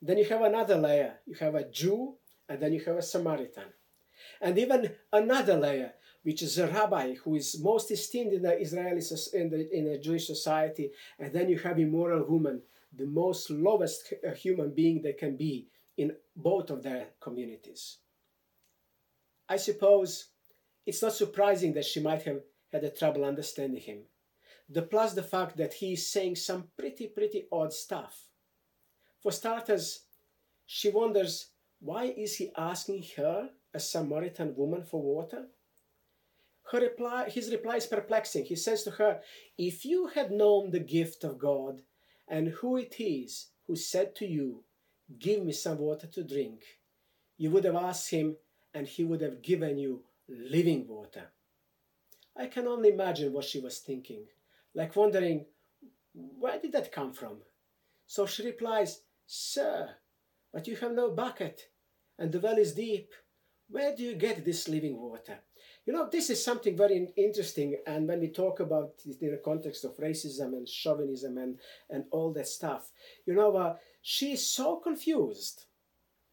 Then 0.00 0.16
you 0.16 0.24
have 0.24 0.40
another 0.40 0.76
layer. 0.76 1.16
You 1.26 1.34
have 1.34 1.54
a 1.54 1.68
Jew 1.68 2.14
and 2.48 2.60
then 2.60 2.72
you 2.72 2.82
have 2.84 2.96
a 2.96 3.02
Samaritan. 3.02 3.64
And 4.40 4.58
even 4.58 4.92
another 5.12 5.56
layer, 5.56 5.92
which 6.22 6.42
is 6.42 6.58
a 6.58 6.66
rabbi 6.68 7.14
who 7.14 7.34
is 7.34 7.60
most 7.60 7.90
esteemed 7.90 8.32
in 8.32 8.42
the 8.42 8.60
Israeli 8.60 9.02
in 9.34 9.50
the, 9.50 9.76
in 9.76 9.84
the 9.84 9.98
Jewish 9.98 10.26
society, 10.26 10.90
and 11.18 11.32
then 11.32 11.48
you 11.48 11.58
have 11.58 11.78
immoral 11.78 12.24
woman, 12.24 12.62
the 12.96 13.06
most 13.06 13.50
lowest 13.50 14.12
uh, 14.26 14.32
human 14.32 14.72
being 14.74 15.02
they 15.02 15.12
can 15.12 15.36
be 15.36 15.68
in 15.96 16.12
both 16.36 16.70
of 16.70 16.82
their 16.82 17.08
communities. 17.20 17.98
I 19.48 19.56
suppose 19.56 20.28
it's 20.86 21.02
not 21.02 21.12
surprising 21.12 21.74
that 21.74 21.84
she 21.84 22.00
might 22.00 22.22
have 22.22 22.40
had 22.72 22.84
a 22.84 22.90
trouble 22.90 23.24
understanding 23.24 23.80
him. 23.80 23.98
The 24.68 24.82
plus 24.82 25.12
the 25.12 25.22
fact 25.22 25.56
that 25.58 25.74
he 25.74 25.92
is 25.92 26.10
saying 26.10 26.36
some 26.36 26.68
pretty 26.78 27.06
pretty 27.08 27.46
odd 27.52 27.72
stuff. 27.72 28.18
For 29.22 29.30
starters, 29.30 30.00
she 30.66 30.90
wonders 30.90 31.50
why 31.80 32.04
is 32.04 32.36
he 32.36 32.50
asking 32.56 33.04
her, 33.16 33.50
a 33.74 33.80
Samaritan 33.80 34.54
woman, 34.56 34.82
for 34.82 35.02
water? 35.02 35.48
Her 36.70 36.80
reply, 36.80 37.28
his 37.28 37.50
reply 37.50 37.76
is 37.76 37.86
perplexing. 37.86 38.46
He 38.46 38.56
says 38.56 38.84
to 38.84 38.92
her, 38.92 39.20
If 39.58 39.84
you 39.84 40.06
had 40.06 40.30
known 40.30 40.70
the 40.70 40.80
gift 40.80 41.24
of 41.24 41.38
God 41.38 41.82
and 42.26 42.48
who 42.48 42.76
it 42.76 42.96
is 42.98 43.48
who 43.66 43.76
said 43.76 44.14
to 44.16 44.26
you, 44.26 44.64
Give 45.18 45.44
me 45.44 45.52
some 45.52 45.78
water 45.78 46.06
to 46.06 46.24
drink, 46.24 46.62
you 47.36 47.50
would 47.50 47.64
have 47.64 47.76
asked 47.76 48.10
him 48.10 48.36
and 48.72 48.86
he 48.86 49.04
would 49.04 49.20
have 49.20 49.42
given 49.42 49.76
you 49.76 50.04
living 50.28 50.88
water. 50.88 51.30
I 52.36 52.46
can 52.46 52.66
only 52.66 52.88
imagine 52.90 53.32
what 53.32 53.44
she 53.44 53.60
was 53.60 53.78
thinking, 53.78 54.26
like 54.74 54.96
wondering, 54.96 55.46
Where 56.14 56.58
did 56.58 56.72
that 56.72 56.92
come 56.92 57.12
from? 57.12 57.42
So 58.06 58.26
she 58.26 58.44
replies, 58.44 59.02
Sir, 59.26 59.90
but 60.52 60.66
you 60.66 60.76
have 60.76 60.92
no 60.92 61.10
bucket, 61.10 61.68
and 62.18 62.32
the 62.32 62.40
well 62.40 62.58
is 62.58 62.74
deep. 62.74 63.12
Where 63.68 63.94
do 63.96 64.02
you 64.02 64.14
get 64.14 64.44
this 64.44 64.68
living 64.68 65.00
water? 65.00 65.38
You 65.86 65.92
know, 65.92 66.08
this 66.10 66.30
is 66.30 66.42
something 66.42 66.76
very 66.76 67.08
interesting. 67.16 67.76
And 67.86 68.08
when 68.08 68.20
we 68.20 68.28
talk 68.28 68.60
about 68.60 68.92
in 69.20 69.30
the 69.30 69.40
context 69.44 69.84
of 69.84 69.96
racism 69.98 70.54
and 70.54 70.68
chauvinism 70.68 71.36
and, 71.38 71.58
and 71.90 72.04
all 72.10 72.32
that 72.32 72.48
stuff, 72.48 72.90
you 73.26 73.34
know, 73.34 73.54
uh, 73.56 73.76
she 74.00 74.32
is 74.32 74.46
so 74.46 74.76
confused. 74.76 75.66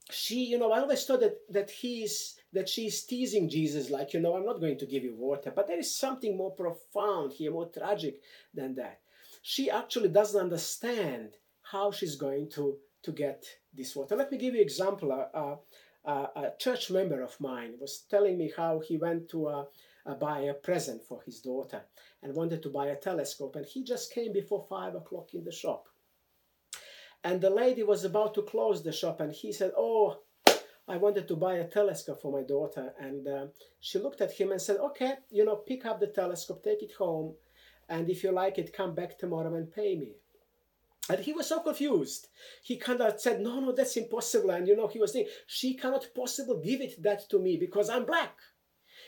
She, 0.09 0.45
you 0.45 0.57
know, 0.57 0.71
I 0.71 0.79
always 0.79 1.05
thought 1.05 1.21
that, 1.21 1.37
that 1.49 1.69
he's 1.69 2.35
that 2.53 2.67
she's 2.67 3.03
teasing 3.03 3.47
Jesus, 3.47 3.89
like, 3.89 4.13
you 4.13 4.19
know, 4.19 4.35
I'm 4.35 4.45
not 4.45 4.59
going 4.59 4.77
to 4.77 4.85
give 4.85 5.03
you 5.03 5.15
water. 5.15 5.53
But 5.55 5.67
there 5.67 5.79
is 5.79 5.95
something 5.95 6.35
more 6.35 6.51
profound 6.51 7.31
here, 7.31 7.51
more 7.51 7.69
tragic 7.69 8.19
than 8.53 8.75
that. 8.75 8.99
She 9.41 9.69
actually 9.69 10.09
doesn't 10.09 10.39
understand 10.39 11.37
how 11.61 11.91
she's 11.91 12.15
going 12.15 12.49
to, 12.51 12.75
to 13.03 13.11
get 13.13 13.45
this 13.73 13.95
water. 13.95 14.17
Let 14.17 14.31
me 14.31 14.37
give 14.37 14.53
you 14.53 14.59
an 14.59 14.65
example. 14.65 15.29
Uh, 15.33 15.55
uh, 16.05 16.27
a 16.35 16.51
church 16.57 16.89
member 16.89 17.21
of 17.21 17.39
mine 17.39 17.73
was 17.79 18.05
telling 18.09 18.37
me 18.37 18.51
how 18.55 18.79
he 18.79 18.97
went 18.97 19.29
to 19.29 19.47
uh, 19.47 19.65
uh, 20.05 20.15
buy 20.15 20.39
a 20.41 20.53
present 20.53 21.03
for 21.03 21.21
his 21.25 21.41
daughter 21.41 21.81
and 22.23 22.33
wanted 22.33 22.63
to 22.63 22.69
buy 22.69 22.87
a 22.87 22.95
telescope, 22.95 23.55
and 23.55 23.65
he 23.65 23.83
just 23.83 24.13
came 24.13 24.33
before 24.33 24.65
five 24.67 24.95
o'clock 24.95 25.33
in 25.33 25.43
the 25.43 25.51
shop. 25.51 25.87
And 27.23 27.39
the 27.39 27.51
lady 27.51 27.83
was 27.83 28.03
about 28.03 28.33
to 28.35 28.41
close 28.41 28.83
the 28.83 28.91
shop, 28.91 29.21
and 29.21 29.31
he 29.31 29.51
said, 29.51 29.71
"Oh, 29.77 30.21
I 30.87 30.97
wanted 30.97 31.27
to 31.27 31.35
buy 31.35 31.55
a 31.55 31.67
telescope 31.67 32.21
for 32.21 32.31
my 32.31 32.41
daughter." 32.41 32.93
And 32.99 33.27
uh, 33.27 33.45
she 33.79 33.99
looked 33.99 34.21
at 34.21 34.31
him 34.31 34.51
and 34.51 34.61
said, 34.61 34.77
"Okay, 34.77 35.13
you 35.29 35.45
know, 35.45 35.57
pick 35.57 35.85
up 35.85 35.99
the 35.99 36.07
telescope, 36.07 36.63
take 36.63 36.81
it 36.81 36.93
home, 36.93 37.35
and 37.89 38.09
if 38.09 38.23
you 38.23 38.31
like 38.31 38.57
it, 38.57 38.73
come 38.73 38.95
back 38.95 39.19
tomorrow 39.19 39.53
and 39.53 39.71
pay 39.71 39.95
me." 39.95 40.15
And 41.09 41.19
he 41.19 41.33
was 41.33 41.47
so 41.47 41.59
confused. 41.59 42.27
He 42.63 42.77
kind 42.77 43.01
of 43.01 43.19
said, 43.19 43.41
No, 43.41 43.59
no, 43.59 43.71
that's 43.71 43.97
impossible. 43.97 44.51
And, 44.51 44.67
you 44.67 44.75
know, 44.75 44.87
he 44.87 44.99
was 44.99 45.13
saying, 45.13 45.27
She 45.47 45.73
cannot 45.75 46.07
possibly 46.15 46.61
give 46.63 46.81
it 46.81 47.01
that 47.01 47.29
to 47.29 47.39
me 47.39 47.57
because 47.57 47.89
I'm 47.89 48.05
black. 48.05 48.37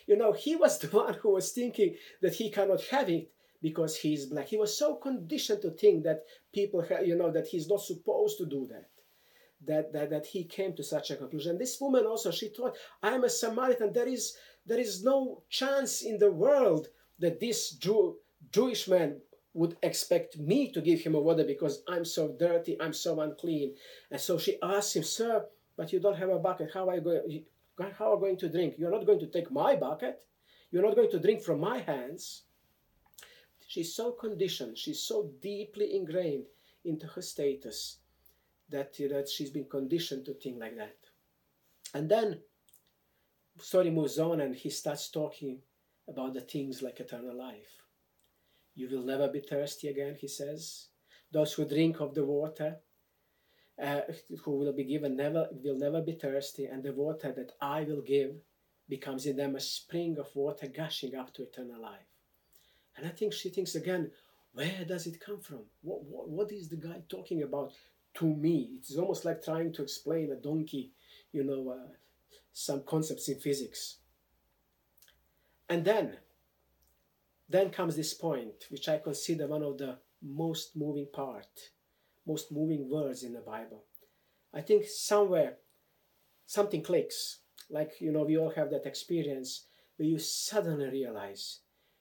You 0.07 0.17
know, 0.17 0.33
he 0.33 0.55
was 0.55 0.77
the 0.79 0.88
one 0.88 1.13
who 1.15 1.33
was 1.33 1.51
thinking 1.51 1.95
that 2.21 2.35
he 2.35 2.50
cannot 2.50 2.81
have 2.85 3.09
it 3.09 3.31
because 3.62 3.95
he's 3.95 4.25
black. 4.25 4.47
He 4.47 4.57
was 4.57 4.77
so 4.77 4.95
conditioned 4.95 5.62
to 5.62 5.71
think 5.71 6.03
that 6.03 6.23
people, 6.53 6.85
you 7.03 7.15
know, 7.15 7.31
that 7.31 7.47
he's 7.47 7.69
not 7.69 7.81
supposed 7.81 8.38
to 8.39 8.45
do 8.45 8.67
that. 8.71 8.89
That, 9.65 9.93
that, 9.93 10.09
that 10.09 10.25
he 10.25 10.43
came 10.43 10.75
to 10.75 10.83
such 10.83 11.12
a 11.12 11.15
conclusion. 11.15 11.57
This 11.57 11.79
woman 11.79 12.05
also, 12.05 12.31
she 12.31 12.50
thought, 12.50 12.75
I'm 13.01 13.23
a 13.23 13.29
Samaritan. 13.29 13.93
There 13.93 14.09
is, 14.09 14.35
there 14.65 14.79
is 14.79 15.05
no 15.05 15.43
chance 15.50 16.01
in 16.01 16.19
the 16.19 16.31
world 16.31 16.89
that 17.19 17.39
this 17.39 17.71
Jew, 17.71 18.17
Jewish 18.51 18.89
man 18.89 19.21
would 19.53 19.77
expect 19.83 20.38
me 20.38 20.72
to 20.72 20.81
give 20.81 21.01
him 21.01 21.15
a 21.15 21.19
water 21.19 21.43
because 21.43 21.83
I'm 21.88 22.05
so 22.05 22.36
dirty, 22.39 22.79
I'm 22.81 22.93
so 22.93 23.22
unclean. 23.22 23.75
And 24.10 24.19
so 24.19 24.38
she 24.38 24.57
asked 24.63 24.95
him, 24.95 25.03
Sir, 25.03 25.45
but 25.77 25.93
you 25.93 26.00
don't 26.00 26.17
have 26.17 26.29
a 26.29 26.39
bucket. 26.39 26.72
How 26.74 26.89
are 26.89 26.95
you 26.95 27.01
going, 27.01 27.41
how 27.98 28.12
are 28.12 28.15
you 28.15 28.22
going 28.22 28.38
to 28.38 28.50
drink? 28.50 28.75
You're 28.77 28.91
not 28.91 29.05
going 29.05 29.19
to 29.19 29.27
take 29.27 29.51
my 29.51 29.75
bucket. 29.75 30.22
You're 30.72 30.83
not 30.83 30.95
going 30.95 31.12
to 31.12 31.19
drink 31.19 31.41
from 31.41 31.60
my 31.60 31.79
hands. 31.79 32.43
She's 33.67 33.95
so 33.95 34.12
conditioned, 34.12 34.77
she's 34.77 35.01
so 35.01 35.31
deeply 35.41 35.95
ingrained 35.95 36.45
into 36.86 37.07
her 37.07 37.22
status 37.22 37.98
that, 38.69 38.93
that 38.98 39.29
she's 39.29 39.50
been 39.50 39.65
conditioned 39.65 40.25
to 40.25 40.33
think 40.33 40.60
like 40.60 40.77
that. 40.77 40.98
And 41.93 42.10
then 42.10 42.39
story 43.60 43.89
moves 43.89 44.19
on 44.19 44.41
and 44.41 44.55
he 44.55 44.69
starts 44.69 45.10
talking 45.10 45.60
about 46.07 46.33
the 46.33 46.41
things 46.41 46.81
like 46.81 47.00
eternal 47.00 47.38
life 47.38 47.83
you 48.75 48.89
will 48.89 49.03
never 49.03 49.27
be 49.27 49.39
thirsty 49.39 49.88
again, 49.88 50.15
he 50.20 50.27
says. 50.27 50.88
Those 51.32 51.53
who 51.53 51.65
drink 51.65 52.00
of 52.00 52.13
the 52.13 52.25
water, 52.25 52.77
uh, 53.82 54.01
who 54.44 54.51
will 54.58 54.74
be 54.74 54.84
given, 54.84 55.15
never 55.18 55.48
will 55.51 55.77
never 55.77 56.01
be 56.01 56.13
thirsty, 56.13 56.65
and 56.65 56.84
the 56.84 56.94
water 56.94 57.32
that 57.32 57.51
I 57.62 57.84
will 57.84 58.01
give 58.01 58.36
becomes 58.89 59.25
in 59.25 59.38
them 59.38 59.56
a 59.56 59.60
spring 59.60 60.18
of 60.20 60.36
water 60.36 60.68
gushing 60.68 61.15
up 61.15 61.34
to 61.34 61.44
eternal 61.44 61.82
life. 61.82 62.06
And 62.96 63.08
I 63.08 63.10
think 63.10 63.34
she 63.34 63.50
thinks 63.50 63.75
again, 63.75 64.12
where 64.53 64.86
does 64.88 65.08
it 65.08 65.20
come 65.20 65.39
from? 65.39 65.62
What, 65.82 66.03
what, 66.03 66.30
what 66.30 66.51
is 66.51 66.70
the 66.70 66.75
guy 66.75 67.01
talking 67.10 67.42
about 67.42 67.74
to 68.15 68.25
me? 68.25 68.77
It's 68.77 68.96
almost 68.96 69.25
like 69.25 69.44
trying 69.44 69.74
to 69.74 69.82
explain 69.82 70.32
a 70.32 70.36
donkey, 70.36 70.92
you 71.32 71.44
know, 71.44 71.70
uh, 71.70 71.94
some 72.51 72.84
concepts 72.86 73.30
in 73.30 73.39
physics. 73.39 73.98
And 75.70 75.84
then 75.84 76.18
then 77.53 77.69
comes 77.69 77.95
this 77.95 78.15
point, 78.15 78.65
which 78.69 78.89
I 78.89 78.98
consider 78.98 79.45
one 79.48 79.62
of 79.62 79.77
the 79.77 80.00
most 80.24 80.75
moving 80.75 81.07
part, 81.13 81.45
most 82.25 82.51
moving 82.51 82.89
words 82.89 83.22
in 83.22 83.33
the 83.33 83.41
Bible. 83.41 83.83
I 84.51 84.62
think 84.62 84.86
somewhere 84.86 85.57
something 86.48 86.81
clicks. 86.81 87.41
Like, 87.69 88.01
you 88.01 88.12
know, 88.12 88.24
we 88.24 88.39
all 88.39 88.50
have 88.55 88.72
that 88.72 88.88
experience 88.88 89.67
where 89.98 90.07
you 90.07 90.17
suddenly 90.17 90.89
realize, 90.89 91.60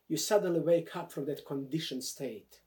you 0.09 0.17
suddenly 0.17 0.61
wake 0.61 0.97
up 0.97 1.13
from 1.13 1.27
that 1.27 1.45
conditioned 1.45 2.03
state. 2.03 2.61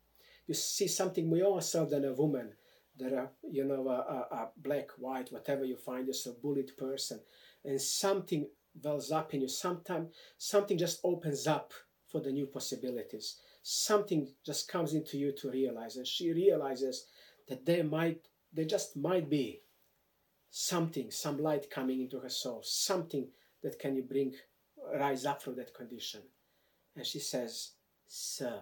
You 0.46 0.54
see 0.54 0.88
something 0.88 1.28
more 1.28 1.40
yourself 1.40 1.90
than 1.90 2.06
a 2.06 2.14
woman, 2.14 2.54
there 2.96 3.18
are, 3.18 3.32
you 3.50 3.66
know, 3.66 3.88
a, 3.88 3.98
a, 4.14 4.44
a 4.44 4.50
black, 4.58 4.90
white, 5.00 5.32
whatever 5.32 5.66
you 5.66 5.76
find 5.76 6.06
yourself, 6.06 6.40
bullied 6.40 6.78
person, 6.78 7.20
and 7.64 7.82
something 7.82 8.48
wells 8.84 9.12
up 9.12 9.34
in 9.34 9.42
you. 9.42 9.48
Sometime, 9.48 10.10
something 10.38 10.78
just 10.78 11.00
opens 11.04 11.48
up 11.48 11.74
for 12.08 12.22
the 12.22 12.32
new 12.32 12.46
possibilities. 12.46 13.38
Something 13.64 14.28
just 14.46 14.68
comes 14.68 14.94
into 14.94 15.18
you 15.18 15.32
to 15.34 15.50
realize, 15.50 15.98
and 15.98 16.08
she 16.08 16.32
realizes 16.32 17.06
that 17.48 17.66
there 17.66 17.84
might, 17.84 18.28
there 18.54 18.66
just 18.66 18.96
might 18.96 19.30
be 19.30 19.62
something, 20.50 21.12
some 21.12 21.38
light 21.38 21.70
coming 21.70 22.02
into 22.02 22.20
her 22.20 22.30
soul, 22.30 22.62
something 22.64 23.28
that 23.64 23.80
can 23.80 23.96
you 23.96 24.04
bring, 24.04 24.34
rise 24.98 25.26
up 25.26 25.42
from 25.42 25.56
that 25.56 25.74
condition. 25.74 26.22
And 26.96 27.06
she 27.06 27.20
says, 27.20 27.72
Sir, 28.08 28.62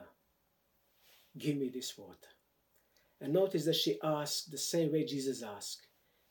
give 1.37 1.57
me 1.57 1.69
this 1.69 1.97
water. 1.97 2.29
And 3.21 3.33
notice 3.33 3.65
that 3.65 3.75
she 3.75 3.99
asked 4.03 4.51
the 4.51 4.57
same 4.57 4.91
way 4.91 5.05
Jesus 5.05 5.43
asked, 5.43 5.87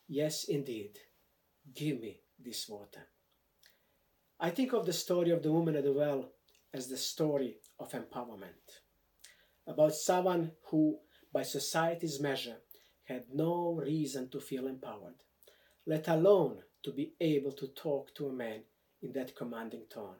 Yes, 0.08 0.44
indeed, 0.44 0.98
give 1.74 2.00
me 2.00 2.20
this 2.38 2.68
water. 2.68 3.06
I 4.40 4.50
think 4.50 4.72
of 4.72 4.84
the 4.84 4.92
story 4.92 5.30
of 5.30 5.42
the 5.42 5.52
woman 5.52 5.76
at 5.76 5.84
the 5.84 5.92
well 5.92 6.32
as 6.74 6.88
the 6.88 6.96
story 6.96 7.58
of 7.78 7.92
empowerment, 7.92 8.80
about 9.66 9.94
someone 9.94 10.52
who, 10.66 10.98
by 11.32 11.42
society's 11.42 12.20
measure, 12.20 12.56
had 13.04 13.24
no 13.32 13.80
reason 13.84 14.28
to 14.30 14.40
feel 14.40 14.66
empowered, 14.66 15.14
let 15.86 16.08
alone 16.08 16.62
to 16.82 16.92
be 16.92 17.12
able 17.20 17.52
to 17.52 17.68
talk 17.68 18.14
to 18.14 18.28
a 18.28 18.32
man 18.32 18.62
in 19.02 19.12
that 19.12 19.36
commanding 19.36 19.84
tone. 19.92 20.16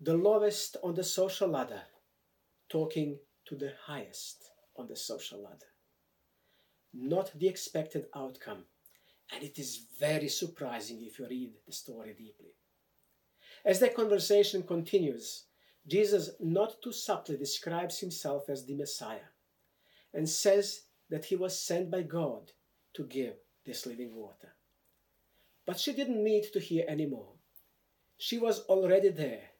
The 0.00 0.14
lowest 0.14 0.76
on 0.82 0.94
the 0.94 1.04
social 1.04 1.48
ladder, 1.48 1.82
talking 2.68 3.18
to 3.46 3.56
the 3.56 3.72
highest 3.86 4.50
on 4.76 4.86
the 4.88 4.96
social 4.96 5.42
ladder. 5.42 5.72
Not 6.92 7.32
the 7.38 7.48
expected 7.48 8.06
outcome, 8.14 8.64
and 9.32 9.42
it 9.42 9.58
is 9.58 9.86
very 9.98 10.28
surprising 10.28 11.02
if 11.02 11.18
you 11.18 11.26
read 11.28 11.52
the 11.66 11.72
story 11.72 12.14
deeply. 12.16 12.54
As 13.66 13.80
the 13.80 13.88
conversation 13.88 14.62
continues, 14.62 15.46
Jesus 15.88 16.30
not 16.38 16.80
too 16.80 16.92
subtly 16.92 17.36
describes 17.36 17.98
himself 17.98 18.48
as 18.48 18.64
the 18.64 18.76
Messiah 18.76 19.32
and 20.14 20.28
says 20.28 20.82
that 21.10 21.24
he 21.24 21.34
was 21.34 21.58
sent 21.58 21.90
by 21.90 22.02
God 22.02 22.52
to 22.94 23.02
give 23.02 23.34
this 23.64 23.84
living 23.84 24.14
water. 24.14 24.54
But 25.66 25.80
she 25.80 25.92
didn't 25.92 26.22
need 26.22 26.44
to 26.52 26.60
hear 26.60 26.84
any 26.86 27.06
more. 27.06 27.32
She 28.16 28.38
was 28.38 28.60
already 28.66 29.08
there. 29.08 29.50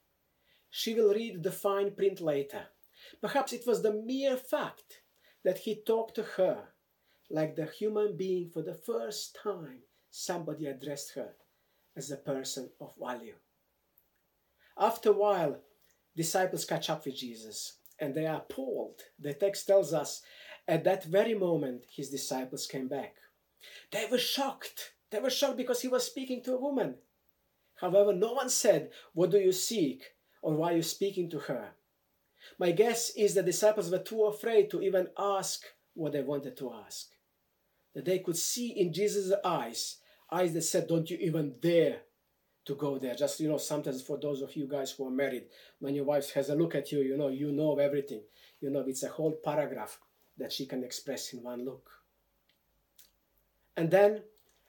She 0.71 0.95
will 0.95 1.13
read 1.13 1.43
the 1.43 1.51
fine 1.51 1.91
print 1.91 2.21
later. 2.21 2.67
Perhaps 3.21 3.53
it 3.53 3.67
was 3.67 3.83
the 3.83 3.93
mere 3.93 4.37
fact 4.37 5.01
that 5.43 5.59
he 5.59 5.83
talked 5.85 6.15
to 6.15 6.23
her 6.23 6.69
like 7.29 7.57
the 7.57 7.67
human 7.67 8.17
being 8.17 8.51
for 8.51 8.63
the 8.63 8.75
first 8.75 9.37
time 9.43 9.81
somebody 10.13 10.67
addressed 10.67 11.15
her 11.15 11.31
as 11.97 12.13
a 12.13 12.17
person 12.17 12.71
of 12.81 12.95
value. 13.01 13.35
After 14.79 15.11
a 15.11 15.15
while, 15.15 15.59
disciples 16.17 16.65
catch 16.65 16.91
up 16.91 17.05
with 17.05 17.17
Jesus 17.17 17.79
and 17.99 18.15
they 18.15 18.27
are 18.27 18.39
appalled. 18.39 19.01
The 19.19 19.35
text 19.35 19.67
tells 19.67 19.93
us 19.95 20.23
at 20.69 20.85
that 20.85 21.05
very 21.05 21.35
moment 21.35 21.87
his 21.95 22.11
disciples 22.11 22.67
came 22.67 22.89
back. 22.89 23.17
They 23.91 24.07
were 24.11 24.19
shocked. 24.19 24.93
They 25.11 25.21
were 25.21 25.31
shocked 25.31 25.57
because 25.57 25.83
he 25.83 25.89
was 25.89 26.05
speaking 26.05 26.43
to 26.45 26.55
a 26.55 26.61
woman. 26.61 26.97
However, 27.81 28.13
no 28.13 28.33
one 28.33 28.49
said, 28.49 28.91
What 29.15 29.31
do 29.31 29.39
you 29.39 29.53
seek? 29.53 30.03
or 30.47 30.55
why 30.55 30.73
are 30.73 30.77
you 30.77 30.83
speaking 30.83 31.29
to 31.29 31.41
her? 31.41 31.71
My 32.57 32.71
guess 32.71 33.11
is 33.17 33.35
the 33.35 33.43
disciples 33.43 33.91
were 33.91 33.99
too 33.99 34.27
afraid 34.27 34.71
to 34.71 34.81
even 34.81 35.09
ask 35.19 35.65
what 35.95 36.13
they 36.13 36.23
wanted 36.23 36.57
to 36.59 36.73
ask. 36.73 37.09
That 37.97 38.05
they 38.05 38.21
could 38.21 38.37
see 38.37 38.69
in 38.69 38.93
Jesus' 38.93 39.33
eyes, 39.45 39.97
eyes 40.31 40.53
that 40.55 40.63
said, 40.63 40.87
Don't 40.87 41.11
you 41.11 41.17
even 41.21 41.57
dare 41.61 42.03
to 42.67 42.75
go 42.75 42.99
there. 42.99 43.15
Just, 43.15 43.41
you 43.41 43.49
know, 43.49 43.59
sometimes 43.59 44.03
for 44.03 44.19
those 44.19 44.43
of 44.43 44.55
you 44.55 44.67
guys 44.67 44.91
who 44.91 45.07
are 45.07 45.11
married, 45.11 45.45
when 45.79 45.95
your 45.95 46.05
wife 46.05 46.33
has 46.33 46.51
a 46.51 46.55
look 46.55 46.75
at 46.75 46.93
you, 46.93 47.01
you 47.01 47.17
know, 47.17 47.29
you 47.29 47.53
know 47.53 47.79
everything. 47.79 48.23
You 48.61 48.71
know, 48.71 48.85
it's 48.87 49.05
a 49.05 49.09
whole 49.09 49.33
paragraph 49.33 49.99
that 50.37 50.53
she 50.53 50.67
can 50.67 50.85
express 50.85 51.33
in 51.33 51.43
one 51.43 51.65
look. 51.65 51.89
And 53.77 53.91
then, 53.91 54.23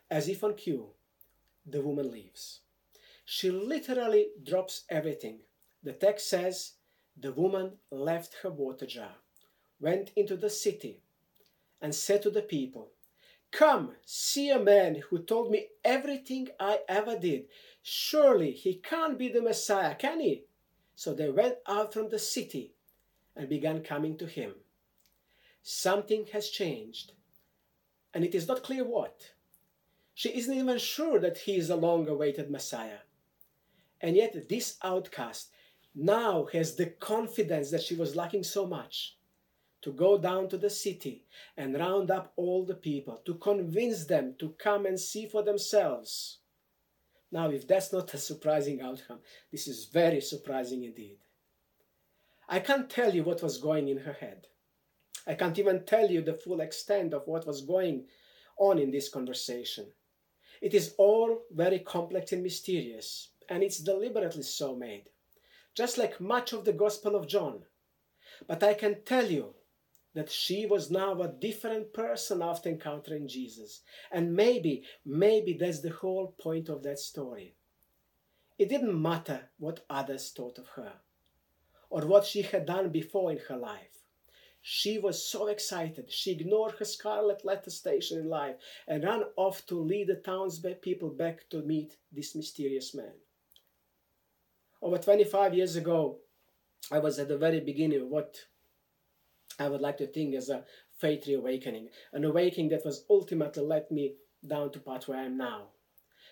as 0.09 0.29
if 0.29 0.43
on 0.43 0.53
cue, 0.53 0.89
the 1.65 1.81
woman 1.81 2.11
leaves. 2.11 2.61
She 3.25 3.51
literally 3.51 4.27
drops 4.43 4.83
everything. 4.89 5.39
The 5.83 5.93
text 5.93 6.29
says, 6.29 6.73
the 7.19 7.31
woman 7.31 7.73
left 7.91 8.35
her 8.43 8.49
water 8.49 8.85
jar, 8.85 9.15
went 9.79 10.11
into 10.15 10.37
the 10.37 10.49
city, 10.49 11.01
and 11.81 11.93
said 11.93 12.21
to 12.21 12.29
the 12.29 12.41
people, 12.41 12.91
Come, 13.51 13.95
see 14.05 14.49
a 14.49 14.59
man 14.59 15.01
who 15.09 15.19
told 15.19 15.51
me 15.51 15.67
everything 15.83 16.49
I 16.59 16.79
ever 16.87 17.17
did. 17.17 17.45
Surely 17.89 18.51
he 18.51 18.73
can't 18.73 19.17
be 19.17 19.29
the 19.29 19.41
Messiah, 19.41 19.95
can 19.95 20.19
he? 20.19 20.43
So 20.93 21.13
they 21.13 21.29
went 21.29 21.59
out 21.65 21.93
from 21.93 22.09
the 22.09 22.19
city 22.19 22.73
and 23.33 23.47
began 23.47 23.81
coming 23.81 24.17
to 24.17 24.25
him. 24.25 24.55
Something 25.61 26.25
has 26.33 26.49
changed, 26.49 27.13
and 28.13 28.25
it 28.25 28.35
is 28.35 28.45
not 28.45 28.61
clear 28.61 28.83
what. 28.83 29.31
She 30.13 30.35
isn't 30.35 30.53
even 30.53 30.79
sure 30.79 31.17
that 31.21 31.37
he 31.37 31.55
is 31.55 31.69
the 31.69 31.77
long 31.77 32.09
awaited 32.09 32.51
Messiah. 32.51 32.99
And 34.01 34.17
yet, 34.17 34.49
this 34.49 34.75
outcast 34.83 35.49
now 35.95 36.43
has 36.51 36.75
the 36.75 36.87
confidence 36.87 37.71
that 37.71 37.83
she 37.83 37.95
was 37.95 38.17
lacking 38.17 38.43
so 38.43 38.67
much 38.67 39.15
to 39.81 39.93
go 39.93 40.17
down 40.17 40.49
to 40.49 40.57
the 40.57 40.69
city 40.69 41.23
and 41.55 41.79
round 41.79 42.11
up 42.11 42.33
all 42.35 42.65
the 42.65 42.75
people, 42.75 43.21
to 43.25 43.35
convince 43.35 44.03
them 44.03 44.35
to 44.39 44.49
come 44.59 44.85
and 44.85 44.99
see 44.99 45.25
for 45.25 45.41
themselves. 45.41 46.39
Now, 47.31 47.49
if 47.49 47.67
that's 47.67 47.91
not 47.91 48.13
a 48.13 48.17
surprising 48.17 48.81
outcome, 48.81 49.19
this 49.51 49.67
is 49.67 49.85
very 49.85 50.21
surprising 50.21 50.83
indeed. 50.83 51.17
I 52.47 52.59
can't 52.59 52.89
tell 52.89 53.13
you 53.13 53.23
what 53.23 53.43
was 53.43 53.57
going 53.57 53.89
in 53.89 53.97
her 53.97 54.13
head. 54.13 54.47
I 55.25 55.33
can't 55.33 55.59
even 55.59 55.83
tell 55.83 56.09
you 56.09 56.21
the 56.21 56.33
full 56.33 56.61
extent 56.61 57.13
of 57.13 57.27
what 57.27 57.45
was 57.45 57.61
going 57.61 58.05
on 58.57 58.79
in 58.79 58.91
this 58.91 59.09
conversation. 59.09 59.87
It 60.61 60.73
is 60.73 60.95
all 60.97 61.41
very 61.51 61.79
complex 61.79 62.31
and 62.31 62.41
mysterious, 62.41 63.31
and 63.49 63.61
it's 63.61 63.79
deliberately 63.79 64.43
so 64.43 64.75
made, 64.75 65.09
just 65.75 65.97
like 65.97 66.21
much 66.21 66.53
of 66.53 66.63
the 66.63 66.73
Gospel 66.73 67.15
of 67.15 67.27
John. 67.27 67.63
But 68.47 68.63
I 68.63 68.73
can 68.73 69.03
tell 69.03 69.29
you 69.29 69.53
that 70.17 70.31
she 70.31 70.65
was 70.65 70.89
now 70.89 71.21
a 71.21 71.27
different 71.27 71.93
person 71.93 72.41
after 72.41 72.69
encountering 72.69 73.27
Jesus. 73.27 73.81
And 74.11 74.33
maybe, 74.33 74.81
maybe 75.05 75.53
that's 75.53 75.81
the 75.81 75.91
whole 75.91 76.33
point 76.39 76.69
of 76.69 76.81
that 76.81 76.97
story. 76.97 77.53
It 78.57 78.67
didn't 78.67 78.99
matter 78.99 79.51
what 79.59 79.85
others 79.91 80.31
thought 80.35 80.57
of 80.57 80.69
her 80.69 80.93
or 81.91 82.07
what 82.07 82.25
she 82.25 82.41
had 82.41 82.65
done 82.65 82.89
before 82.89 83.31
in 83.31 83.37
her 83.47 83.57
life. 83.57 84.01
She 84.63 84.97
was 84.97 85.23
so 85.23 85.45
excited, 85.49 86.11
she 86.11 86.31
ignored 86.31 86.73
her 86.79 86.85
scarlet 86.85 87.45
letter 87.45 87.69
station 87.69 88.17
in 88.17 88.27
life 88.27 88.55
and 88.87 89.03
ran 89.03 89.21
off 89.35 89.67
to 89.67 89.75
lead 89.75 90.07
the 90.07 90.15
townspeople 90.15 91.11
back 91.11 91.47
to 91.51 91.61
meet 91.61 91.95
this 92.11 92.33
mysterious 92.33 92.95
man. 92.95 93.13
Over 94.81 94.97
25 94.97 95.53
years 95.53 95.75
ago, 95.75 96.17
I 96.91 96.97
was 96.97 97.19
at 97.19 97.27
the 97.27 97.37
very 97.37 97.59
beginning 97.59 98.01
of 98.01 98.07
what 98.07 98.47
I 99.59 99.69
would 99.69 99.81
like 99.81 99.97
to 99.97 100.07
think 100.07 100.35
as 100.35 100.49
a 100.49 100.63
faith 100.99 101.27
reawakening, 101.27 101.89
an 102.13 102.23
awakening 102.23 102.69
that 102.69 102.85
was 102.85 103.05
ultimately 103.09 103.63
led 103.63 103.89
me 103.91 104.15
down 104.45 104.71
to 104.71 104.79
part 104.79 105.07
where 105.07 105.19
I 105.19 105.25
am 105.25 105.37
now. 105.37 105.69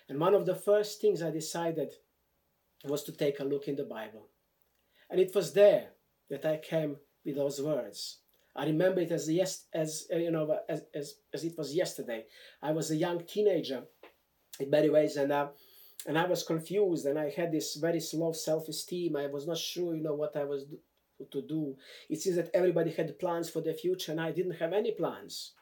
And 0.08 0.20
one 0.20 0.34
of 0.34 0.46
the 0.46 0.54
first 0.54 1.00
things 1.00 1.22
I 1.22 1.30
decided 1.30 1.94
was 2.84 3.02
to 3.04 3.12
take 3.12 3.40
a 3.40 3.44
look 3.44 3.68
in 3.68 3.76
the 3.76 3.84
Bible. 3.84 4.28
And 5.10 5.20
it 5.20 5.34
was 5.34 5.52
there 5.52 5.88
that 6.30 6.44
I 6.44 6.58
came 6.58 6.96
with 7.24 7.36
those 7.36 7.60
words. 7.60 8.18
I 8.54 8.66
remember 8.66 9.00
it 9.00 9.10
as 9.10 9.30
yes, 9.30 9.66
as 9.74 10.06
uh, 10.12 10.16
you 10.16 10.30
know, 10.30 10.58
as, 10.68 10.82
as, 10.94 11.14
as 11.34 11.44
it 11.44 11.58
was 11.58 11.74
yesterday. 11.74 12.24
I 12.62 12.72
was 12.72 12.90
a 12.90 12.96
young 12.96 13.24
teenager, 13.26 13.82
in 14.58 14.70
many 14.70 14.88
ways, 14.88 15.16
and 15.16 15.30
uh, 15.30 15.48
and 16.06 16.18
I 16.18 16.26
was 16.26 16.42
confused, 16.42 17.04
and 17.06 17.18
I 17.18 17.30
had 17.30 17.52
this 17.52 17.74
very 17.74 18.00
low 18.14 18.32
self-esteem. 18.32 19.16
I 19.16 19.26
was 19.26 19.46
not 19.46 19.58
sure, 19.58 19.94
you 19.94 20.02
know, 20.02 20.14
what 20.14 20.36
I 20.36 20.44
was 20.44 20.64
to 21.30 21.42
do. 21.42 21.76
It 22.08 22.20
seems 22.20 22.36
that 22.36 22.50
everybody 22.54 22.92
had 22.92 23.18
plans 23.18 23.50
for 23.50 23.60
the 23.60 23.74
future, 23.74 24.12
and 24.12 24.20
I 24.20 24.32
didn't 24.32 24.58
have 24.60 24.72
any 24.72 24.92
plans. 24.92 25.52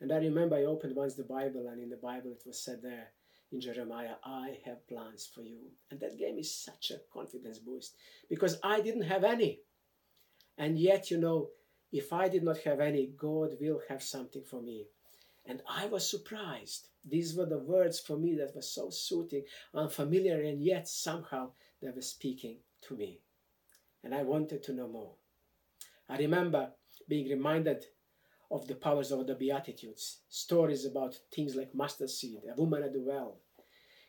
And 0.00 0.12
I 0.12 0.16
remember 0.16 0.56
I 0.56 0.64
opened 0.64 0.96
once 0.96 1.14
the 1.14 1.24
Bible, 1.24 1.68
and 1.68 1.80
in 1.80 1.90
the 1.90 1.96
Bible 1.96 2.32
it 2.32 2.42
was 2.46 2.60
said 2.60 2.80
there 2.82 3.12
in 3.52 3.60
Jeremiah, 3.60 4.16
I 4.24 4.58
have 4.64 4.86
plans 4.88 5.30
for 5.32 5.42
you. 5.42 5.58
And 5.90 6.00
that 6.00 6.18
gave 6.18 6.34
me 6.34 6.42
such 6.42 6.90
a 6.90 7.00
confidence 7.12 7.58
boost 7.58 7.96
because 8.28 8.58
I 8.62 8.80
didn't 8.80 9.02
have 9.02 9.24
any. 9.24 9.60
And 10.58 10.78
yet, 10.78 11.10
you 11.10 11.18
know, 11.18 11.50
if 11.92 12.12
I 12.12 12.28
did 12.28 12.42
not 12.42 12.58
have 12.58 12.80
any, 12.80 13.12
God 13.16 13.56
will 13.60 13.80
have 13.88 14.02
something 14.02 14.42
for 14.42 14.60
me. 14.60 14.86
And 15.46 15.62
I 15.68 15.86
was 15.86 16.08
surprised. 16.08 16.88
These 17.04 17.36
were 17.36 17.46
the 17.46 17.58
words 17.58 18.00
for 18.00 18.16
me 18.16 18.34
that 18.36 18.54
were 18.54 18.62
so 18.62 18.90
soothing, 18.90 19.44
unfamiliar, 19.74 20.42
and 20.42 20.62
yet 20.62 20.88
somehow 20.88 21.50
they 21.80 21.90
were 21.90 22.02
speaking 22.02 22.58
to 22.88 22.96
me 22.96 23.20
and 24.04 24.14
I 24.14 24.22
wanted 24.22 24.62
to 24.64 24.72
know 24.72 24.88
more. 24.88 25.14
I 26.08 26.18
remember 26.18 26.70
being 27.08 27.28
reminded 27.28 27.84
of 28.50 28.68
the 28.68 28.74
powers 28.74 29.10
of 29.10 29.26
the 29.26 29.34
Beatitudes, 29.34 30.20
stories 30.28 30.84
about 30.84 31.18
things 31.34 31.56
like 31.56 31.74
mustard 31.74 32.10
seed, 32.10 32.42
a 32.48 32.60
woman 32.60 32.82
at 32.82 32.92
the 32.92 33.00
well, 33.00 33.38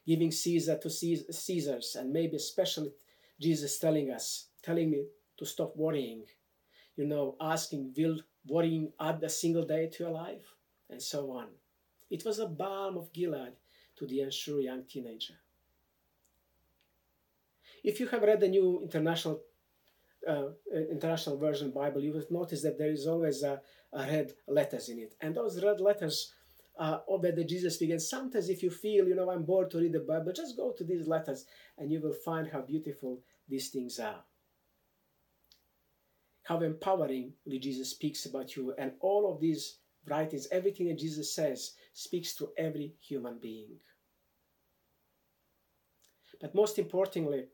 giving 0.06 0.32
Caesar 0.32 0.78
to 0.78 0.90
Caesars, 0.90 1.96
and 1.98 2.12
maybe 2.12 2.36
especially 2.36 2.92
Jesus 3.40 3.80
telling 3.80 4.12
us, 4.12 4.50
telling 4.62 4.92
me 4.92 5.06
to 5.38 5.46
stop 5.46 5.76
worrying, 5.76 6.26
you 6.96 7.06
know, 7.06 7.36
asking, 7.42 7.94
will 7.98 8.20
worrying 8.48 8.92
add 9.00 9.24
a 9.24 9.30
single 9.30 9.66
day 9.66 9.88
to 9.88 10.04
your 10.04 10.14
life? 10.14 10.46
And 10.90 11.02
so 11.02 11.32
on. 11.32 11.48
It 12.12 12.24
was 12.24 12.38
a 12.38 12.46
balm 12.46 12.98
of 12.98 13.12
Gilead 13.12 13.54
to 13.98 14.06
the 14.06 14.22
unsure 14.22 14.62
young 14.62 14.84
teenager. 14.84 15.34
If 17.84 18.00
you 18.00 18.08
have 18.08 18.22
read 18.22 18.40
the 18.40 18.48
new 18.48 18.82
international 18.84 19.42
uh, 20.28 20.50
international 20.92 21.38
version 21.38 21.72
Bible, 21.72 22.02
you 22.02 22.14
will 22.14 22.24
notice 22.30 22.62
that 22.64 22.78
there 22.78 22.92
is 22.92 23.08
always 23.08 23.44
a, 23.44 23.62
a 23.94 24.00
red 24.00 24.34
letters 24.48 24.90
in 24.90 25.00
it, 25.00 25.16
and 25.22 25.36
those 25.36 25.64
red 25.64 25.80
letters 25.80 26.34
uh, 26.78 27.00
the 27.08 27.46
Jesus 27.48 27.78
begins. 27.78 28.10
Sometimes, 28.10 28.50
if 28.50 28.62
you 28.62 28.70
feel, 28.70 29.08
you 29.08 29.16
know, 29.16 29.30
I'm 29.30 29.44
bored 29.44 29.72
to 29.72 29.78
read 29.78 29.94
the 29.94 30.00
Bible, 30.00 30.34
just 30.34 30.58
go 30.58 30.72
to 30.72 30.84
these 30.84 31.08
letters, 31.08 31.46
and 31.78 31.92
you 31.92 32.02
will 32.02 32.14
find 32.14 32.48
how 32.48 32.62
beautiful 32.62 33.22
these 33.48 33.70
things 33.70 34.00
are. 34.00 34.24
How 36.44 36.60
empoweringly 36.60 37.60
Jesus 37.60 37.92
speaks 37.92 38.26
about 38.26 38.56
you, 38.56 38.74
and 38.78 38.92
all 39.00 39.32
of 39.32 39.40
these 39.40 39.78
writings, 40.08 40.48
everything 40.52 40.88
that 40.88 41.00
Jesus 41.00 41.34
says, 41.34 41.72
speaks 41.94 42.36
to 42.36 42.50
every 42.58 42.94
human 43.00 43.40
being. 43.40 43.78
But 46.42 46.54
most 46.54 46.78
importantly, 46.78 47.46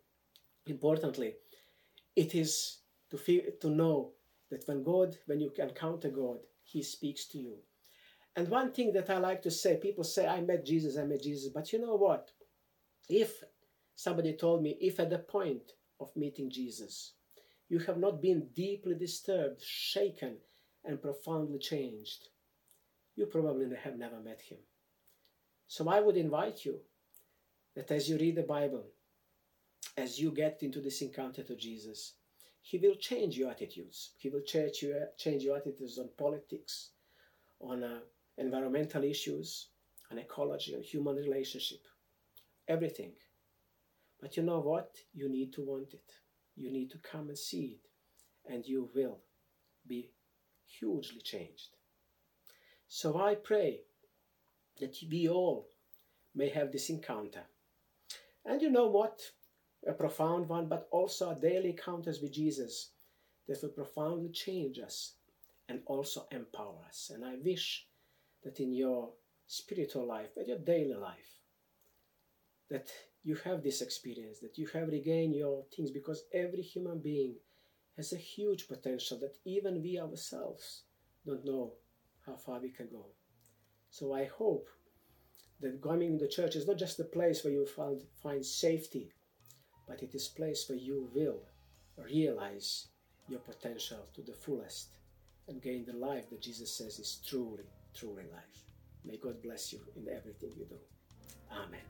importantly, 0.65 1.35
it 2.15 2.35
is 2.35 2.79
to 3.09 3.17
feel 3.17 3.43
to 3.61 3.69
know 3.69 4.11
that 4.49 4.67
when 4.67 4.83
God, 4.83 5.17
when 5.25 5.39
you 5.39 5.51
encounter 5.57 6.09
God, 6.09 6.37
He 6.63 6.83
speaks 6.83 7.25
to 7.27 7.37
you. 7.37 7.55
And 8.35 8.47
one 8.47 8.71
thing 8.71 8.93
that 8.93 9.09
I 9.09 9.17
like 9.17 9.41
to 9.43 9.51
say, 9.51 9.77
people 9.77 10.03
say, 10.03 10.27
I 10.27 10.41
met 10.41 10.65
Jesus, 10.65 10.97
I 10.97 11.03
met 11.03 11.21
Jesus. 11.21 11.51
But 11.53 11.73
you 11.73 11.79
know 11.79 11.95
what? 11.95 12.31
If 13.09 13.43
somebody 13.95 14.33
told 14.33 14.63
me, 14.63 14.77
if 14.79 14.99
at 14.99 15.09
the 15.09 15.19
point 15.19 15.73
of 15.99 16.15
meeting 16.15 16.49
Jesus, 16.49 17.13
you 17.69 17.79
have 17.79 17.97
not 17.97 18.21
been 18.21 18.47
deeply 18.55 18.95
disturbed, 18.95 19.61
shaken, 19.61 20.37
and 20.85 21.01
profoundly 21.01 21.59
changed, 21.59 22.29
you 23.15 23.25
probably 23.25 23.67
have 23.83 23.97
never 23.97 24.19
met 24.19 24.41
him. 24.41 24.57
So 25.67 25.87
I 25.89 25.99
would 25.99 26.17
invite 26.17 26.65
you 26.65 26.79
that 27.75 27.91
as 27.91 28.09
you 28.09 28.17
read 28.17 28.35
the 28.35 28.43
Bible, 28.43 28.85
as 29.97 30.19
you 30.19 30.31
get 30.31 30.59
into 30.61 30.79
this 30.81 31.01
encounter 31.01 31.43
to 31.43 31.55
Jesus, 31.55 32.13
He 32.61 32.77
will 32.77 32.95
change 32.95 33.37
your 33.37 33.51
attitudes. 33.51 34.11
He 34.17 34.29
will 34.29 34.41
change 34.41 34.81
your, 34.81 35.09
change 35.17 35.43
your 35.43 35.57
attitudes 35.57 35.97
on 35.97 36.09
politics, 36.17 36.91
on 37.59 37.83
uh, 37.83 37.99
environmental 38.37 39.03
issues, 39.03 39.67
on 40.11 40.17
ecology, 40.17 40.75
on 40.75 40.81
human 40.81 41.15
relationship, 41.15 41.81
everything. 42.67 43.13
But 44.19 44.37
you 44.37 44.43
know 44.43 44.59
what? 44.59 44.95
You 45.13 45.29
need 45.29 45.53
to 45.53 45.61
want 45.61 45.93
it. 45.93 46.11
You 46.55 46.71
need 46.71 46.91
to 46.91 46.97
come 46.99 47.29
and 47.29 47.37
see 47.37 47.79
it, 47.79 48.53
and 48.53 48.65
you 48.65 48.89
will 48.93 49.19
be 49.87 50.11
hugely 50.65 51.21
changed. 51.21 51.75
So 52.87 53.19
I 53.19 53.35
pray 53.35 53.81
that 54.79 54.97
we 55.09 55.27
all 55.27 55.67
may 56.35 56.49
have 56.49 56.71
this 56.71 56.89
encounter. 56.89 57.43
And 58.45 58.61
you 58.61 58.69
know 58.69 58.87
what? 58.87 59.21
A 59.87 59.93
profound 59.93 60.47
one, 60.47 60.67
but 60.67 60.87
also 60.91 61.31
a 61.31 61.35
daily 61.35 61.71
encounters 61.71 62.21
with 62.21 62.31
Jesus 62.33 62.91
that 63.47 63.61
will 63.61 63.69
profoundly 63.69 64.29
change 64.29 64.79
us 64.79 65.13
and 65.67 65.81
also 65.85 66.27
empower 66.31 66.77
us. 66.87 67.11
And 67.13 67.25
I 67.25 67.35
wish 67.43 67.87
that 68.43 68.59
in 68.59 68.73
your 68.73 69.09
spiritual 69.47 70.07
life, 70.07 70.29
but 70.35 70.47
your 70.47 70.59
daily 70.59 70.93
life, 70.93 71.39
that 72.69 72.89
you 73.23 73.35
have 73.43 73.63
this 73.63 73.81
experience, 73.81 74.39
that 74.39 74.57
you 74.57 74.67
have 74.67 74.87
regained 74.87 75.35
your 75.35 75.65
things, 75.75 75.91
because 75.91 76.23
every 76.33 76.61
human 76.61 76.99
being 76.99 77.35
has 77.97 78.13
a 78.13 78.17
huge 78.17 78.67
potential 78.67 79.19
that 79.19 79.37
even 79.45 79.81
we 79.81 79.99
ourselves 79.99 80.83
don't 81.25 81.45
know 81.45 81.73
how 82.25 82.35
far 82.35 82.59
we 82.59 82.69
can 82.69 82.87
go. 82.91 83.05
So 83.89 84.13
I 84.13 84.25
hope 84.25 84.69
that 85.59 85.81
coming 85.81 86.17
to 86.17 86.25
the 86.25 86.31
church 86.31 86.55
is 86.55 86.67
not 86.67 86.77
just 86.77 86.99
a 86.99 87.03
place 87.03 87.43
where 87.43 87.53
you 87.53 87.65
find, 87.65 88.01
find 88.23 88.45
safety, 88.45 89.11
but 89.91 90.01
it 90.01 90.15
is 90.15 90.29
place 90.29 90.69
where 90.69 90.77
you 90.77 91.09
will 91.13 91.41
realize 91.97 92.87
your 93.27 93.39
potential 93.39 93.97
to 94.13 94.21
the 94.21 94.31
fullest 94.31 94.87
and 95.49 95.61
gain 95.61 95.85
the 95.85 95.93
life 95.93 96.29
that 96.29 96.41
Jesus 96.41 96.71
says 96.71 96.97
is 96.97 97.19
truly, 97.27 97.63
truly 97.93 98.23
life. 98.31 98.63
May 99.03 99.17
God 99.17 99.41
bless 99.43 99.73
you 99.73 99.79
in 99.97 100.07
everything 100.07 100.51
you 100.57 100.65
do. 100.65 100.77
Amen. 101.51 101.81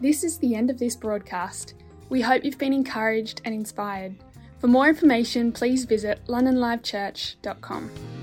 This 0.00 0.24
is 0.24 0.38
the 0.38 0.54
end 0.54 0.70
of 0.70 0.78
this 0.78 0.96
broadcast. 0.96 1.74
We 2.08 2.22
hope 2.22 2.42
you've 2.42 2.56
been 2.56 2.72
encouraged 2.72 3.42
and 3.44 3.54
inspired. 3.54 4.14
For 4.60 4.66
more 4.66 4.88
information, 4.88 5.52
please 5.52 5.84
visit 5.84 6.20
londonlivechurch.com. 6.26 8.19